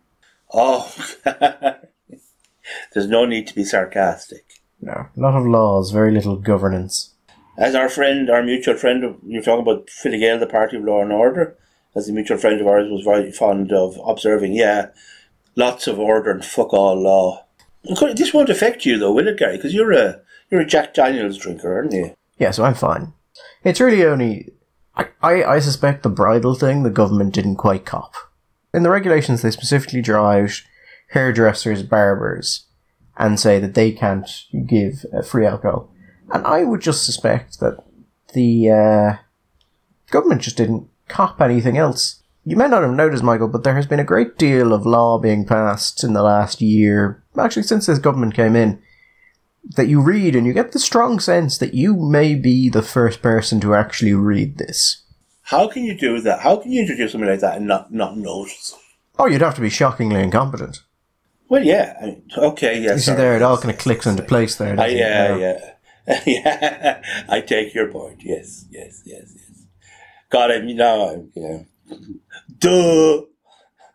[0.53, 0.95] Oh,
[2.93, 4.45] There's no need to be sarcastic.
[4.81, 7.14] No, a lot of laws, very little governance.
[7.57, 11.03] As our friend, our mutual friend, you're talking about Fine Gael, the party of law
[11.03, 11.57] and order,
[11.97, 14.89] as a mutual friend of ours was very fond of observing, yeah,
[15.57, 17.45] lots of order and fuck all law.
[18.14, 19.57] This won't affect you though, will it, Gary?
[19.57, 22.14] Because you're a you're a Jack Daniels drinker, aren't you?
[22.39, 23.12] Yeah, so I'm fine.
[23.64, 24.53] It's really only
[25.22, 28.14] I, I, suspect the bridal thing the government didn't quite cop.
[28.74, 30.62] In the regulations, they specifically draw out
[31.11, 32.66] hairdressers, barbers,
[33.16, 34.28] and say that they can't
[34.66, 35.90] give uh, free alcohol.
[36.32, 37.78] And I would just suspect that
[38.34, 39.16] the uh,
[40.11, 42.22] government just didn't cop anything else.
[42.44, 45.18] You may not have noticed, Michael, but there has been a great deal of law
[45.18, 48.80] being passed in the last year, actually since this government came in,
[49.77, 53.23] that you read and you get the strong sense that you may be the first
[53.23, 55.03] person to actually read this.
[55.43, 56.41] How can you do that?
[56.41, 58.77] How can you introduce something like that and not, not notice?
[59.19, 60.83] Oh, you'd have to be shockingly incompetent.
[61.49, 61.97] Well, yeah.
[62.01, 62.95] I mean, okay, yeah.
[62.95, 64.73] You see there, it all kind of clicks into place there.
[64.73, 65.01] I, doesn't it?
[65.01, 66.23] yeah, yeah.
[66.27, 67.03] yeah.
[67.29, 68.23] I take your point.
[68.23, 69.64] Yes, yes, yes, yes.
[70.31, 71.59] God, I mean, now, I'm, yeah.
[72.59, 73.23] Duh!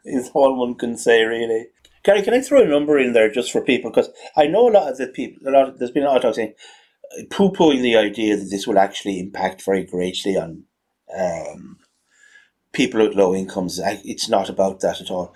[0.05, 1.67] Is all one can say, really.
[2.03, 3.89] Gary, can I throw a number in there just for people?
[3.89, 6.17] Because I know a lot of the people, a lot of, there's been a lot
[6.17, 6.53] of talk saying,
[7.29, 10.63] poo pooing the idea that this will actually impact very greatly on
[11.17, 11.77] um,
[12.73, 13.79] people with low incomes.
[13.79, 15.33] I, it's not about that at all.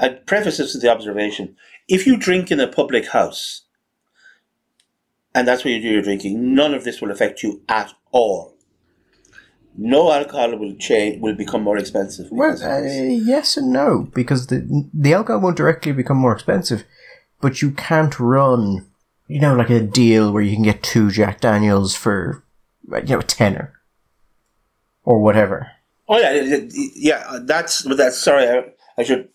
[0.00, 1.56] I'd preface this with the observation
[1.88, 3.62] if you drink in a public house,
[5.34, 8.56] and that's where you do your drinking, none of this will affect you at all.
[9.76, 12.28] No alcohol will change, will become more expensive.
[12.30, 16.84] Well, uh, yes and no, because the the alcohol won't directly become more expensive,
[17.40, 18.86] but you can't run,
[19.28, 22.44] you know, like a deal where you can get two Jack Daniels for,
[22.92, 23.72] uh, you know, a tenner
[25.04, 25.70] or whatever.
[26.08, 26.60] Oh yeah,
[26.94, 27.38] yeah.
[27.42, 28.46] That's but that's sorry.
[28.46, 28.64] I,
[28.98, 29.28] I should,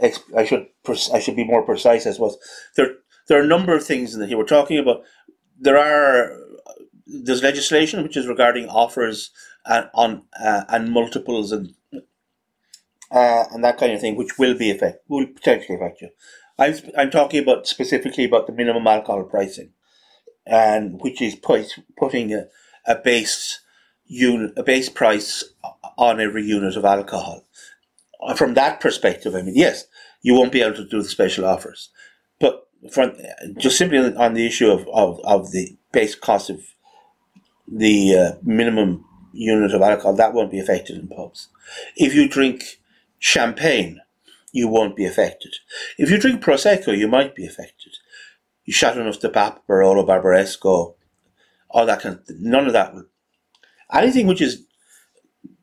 [0.00, 0.66] I should,
[1.12, 2.06] I should be more precise.
[2.06, 2.38] I suppose
[2.76, 2.94] there
[3.28, 5.02] there are a number of things that here we're talking about.
[5.60, 6.36] There are
[7.06, 9.30] there's legislation which is regarding offers
[9.68, 11.74] and on uh, and multiples and
[13.10, 16.10] uh, and that kind of thing, which will be affect will potentially affect you.
[16.58, 19.70] I'm I'm talking about specifically about the minimum alcohol pricing,
[20.46, 22.46] and which is put, putting a,
[22.86, 23.60] a base
[24.06, 25.44] unit a base price
[25.96, 27.44] on every unit of alcohol.
[28.20, 29.84] Uh, From that perspective, I mean, yes,
[30.22, 31.90] you won't be able to do the special offers,
[32.40, 33.12] but from
[33.58, 36.60] just simply on- on the issue of, of, of the base cost of
[37.66, 39.04] the uh, minimum
[39.38, 41.48] unit of alcohol, that won't be affected in pubs.
[41.96, 42.80] If you drink
[43.18, 44.00] champagne,
[44.52, 45.54] you won't be affected.
[45.96, 47.92] If you drink prosecco, you might be affected.
[48.64, 50.94] You Châteauneuf-du-Pape, Barolo, Barbaresco,
[51.70, 52.94] all that kind of none of that.
[53.92, 54.64] Anything which is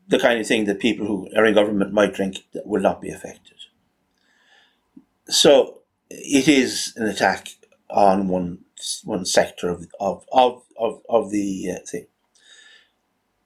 [0.07, 3.09] the kind of thing that people who are in government might drink will not be
[3.09, 3.57] affected.
[5.27, 7.49] So it is an attack
[7.89, 8.59] on one
[9.03, 12.05] one sector of of of of, of the uh, thing.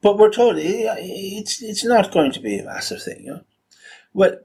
[0.02, 3.24] But we're told it's it's not going to be a massive thing.
[3.26, 3.44] You know?
[4.14, 4.38] Well,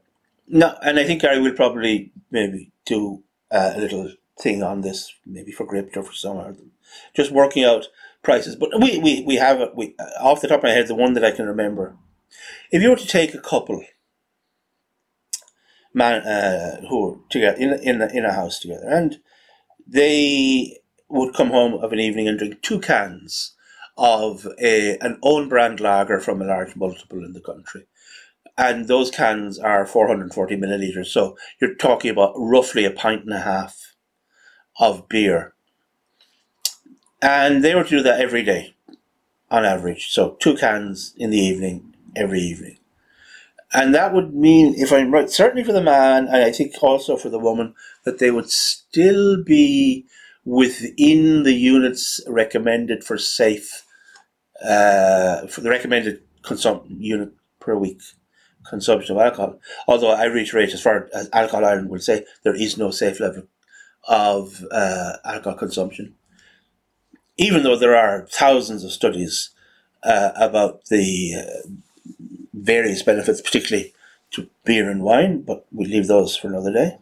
[0.49, 5.53] no, and I think Gary will probably maybe do a little thing on this, maybe
[5.53, 6.73] for Gript or for some of them,
[7.15, 7.87] just working out
[8.23, 8.57] prices.
[8.57, 9.77] But we we we have it.
[9.77, 11.97] We uh, off the top of my head, the one that I can remember.
[12.73, 13.85] If you were to take a couple,
[15.93, 19.21] man, uh, who are together in in a, in a house together, and
[19.87, 23.54] they would come home of an evening and drink two cans
[23.97, 27.86] of a an own brand lager from a large multiple in the country.
[28.57, 31.07] And those cans are 440 milliliters.
[31.07, 33.95] So you're talking about roughly a pint and a half
[34.78, 35.55] of beer.
[37.20, 38.74] And they were to do that every day
[39.51, 40.09] on average.
[40.11, 42.78] So two cans in the evening, every evening.
[43.72, 47.16] And that would mean, if I'm right, certainly for the man, and I think also
[47.16, 47.74] for the woman,
[48.05, 50.07] that they would still be
[50.45, 53.84] within the units recommended for safe,
[54.65, 58.01] uh, for the recommended consum- unit per week
[58.69, 59.61] consumption of alcohol.
[59.87, 63.45] Although I reiterate, as far as Alcohol Ireland will say, there is no safe level
[64.09, 66.15] of uh, alcohol consumption.
[67.37, 69.51] Even though there are thousands of studies
[70.03, 71.69] uh, about the uh,
[72.53, 73.93] various benefits, particularly
[74.31, 76.99] to beer and wine, but we'll leave those for another day.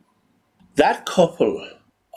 [0.77, 1.69] That couple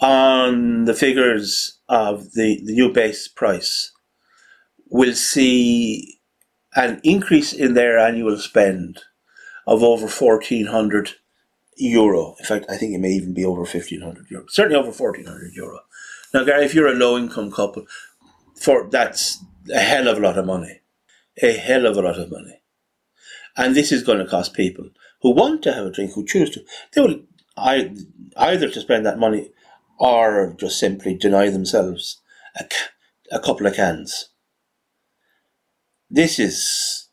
[0.02, 3.92] on the figures of the, the new base price
[4.90, 6.20] will see
[6.76, 9.02] an increase in their annual spend
[9.66, 11.12] of over 1400
[11.78, 12.36] euro.
[12.40, 14.46] In fact, I think it may even be over 1500 euro.
[14.50, 15.80] Certainly over 1400 euro.
[16.34, 17.86] Now, Gary, if you're a low income couple,
[18.60, 20.82] for that's a hell of a lot of money.
[21.42, 22.62] A hell of a lot of money.
[23.58, 24.90] And this is going to cost people
[25.22, 26.64] who want to have a drink, who choose to.
[26.94, 27.22] They will
[27.58, 29.50] either to spend that money
[29.98, 32.22] or just simply deny themselves
[32.60, 32.66] a,
[33.32, 34.30] a couple of cans.
[36.10, 37.08] This is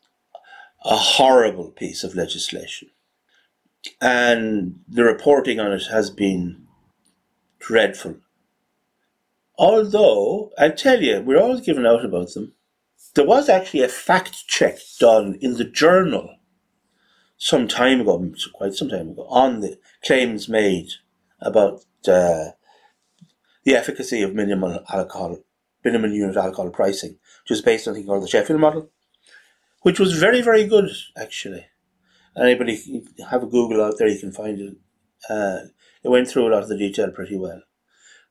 [0.85, 2.89] a horrible piece of legislation.
[3.99, 6.67] And the reporting on it has been
[7.59, 8.17] dreadful.
[9.57, 12.53] Although, I tell you, we're always given out about them.
[13.15, 16.37] There was actually a fact check done in the journal
[17.37, 20.89] some time ago, quite some time ago, on the claims made
[21.39, 22.51] about uh,
[23.63, 25.39] the efficacy of minimal alcohol,
[25.83, 27.17] minimum unit alcohol pricing,
[27.51, 28.89] is based on something called the Sheffield model,
[29.81, 31.65] which was very, very good, actually.
[32.37, 34.75] Anybody have a Google out there, you can find it.
[35.29, 35.67] Uh,
[36.03, 37.61] it went through a lot of the detail pretty well.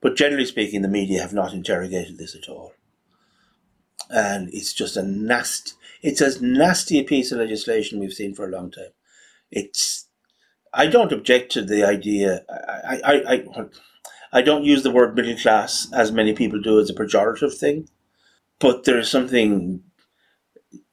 [0.00, 2.72] But generally speaking, the media have not interrogated this at all.
[4.10, 8.46] And it's just a nasty, it's as nasty a piece of legislation we've seen for
[8.46, 8.90] a long time.
[9.50, 10.08] It's,
[10.74, 12.44] I don't object to the idea.
[12.50, 13.64] I, I, I,
[14.32, 17.88] I don't use the word middle class as many people do as a pejorative thing,
[18.58, 19.82] but there is something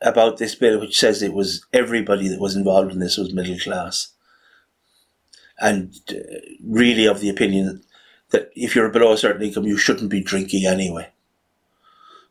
[0.02, 3.60] about this bill which says it was everybody that was involved in this was middle
[3.60, 4.14] class,
[5.60, 6.16] and uh,
[6.64, 7.84] really of the opinion
[8.32, 11.10] that if you're below a certain income, you shouldn't be drinking anyway.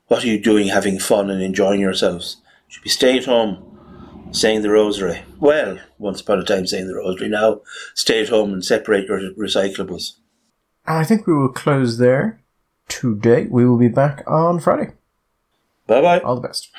[0.06, 2.36] What are you doing having fun and enjoying yourselves?
[2.68, 5.22] You should be staying at home, saying the rosary.
[5.38, 7.60] Well, once upon a time saying the rosary, now
[7.94, 10.14] stay at home and separate your recyclables.
[10.86, 12.40] I think we will close there
[12.88, 13.46] today.
[13.50, 14.92] We will be back on Friday.
[15.88, 16.20] Bye bye.
[16.20, 16.70] All the best.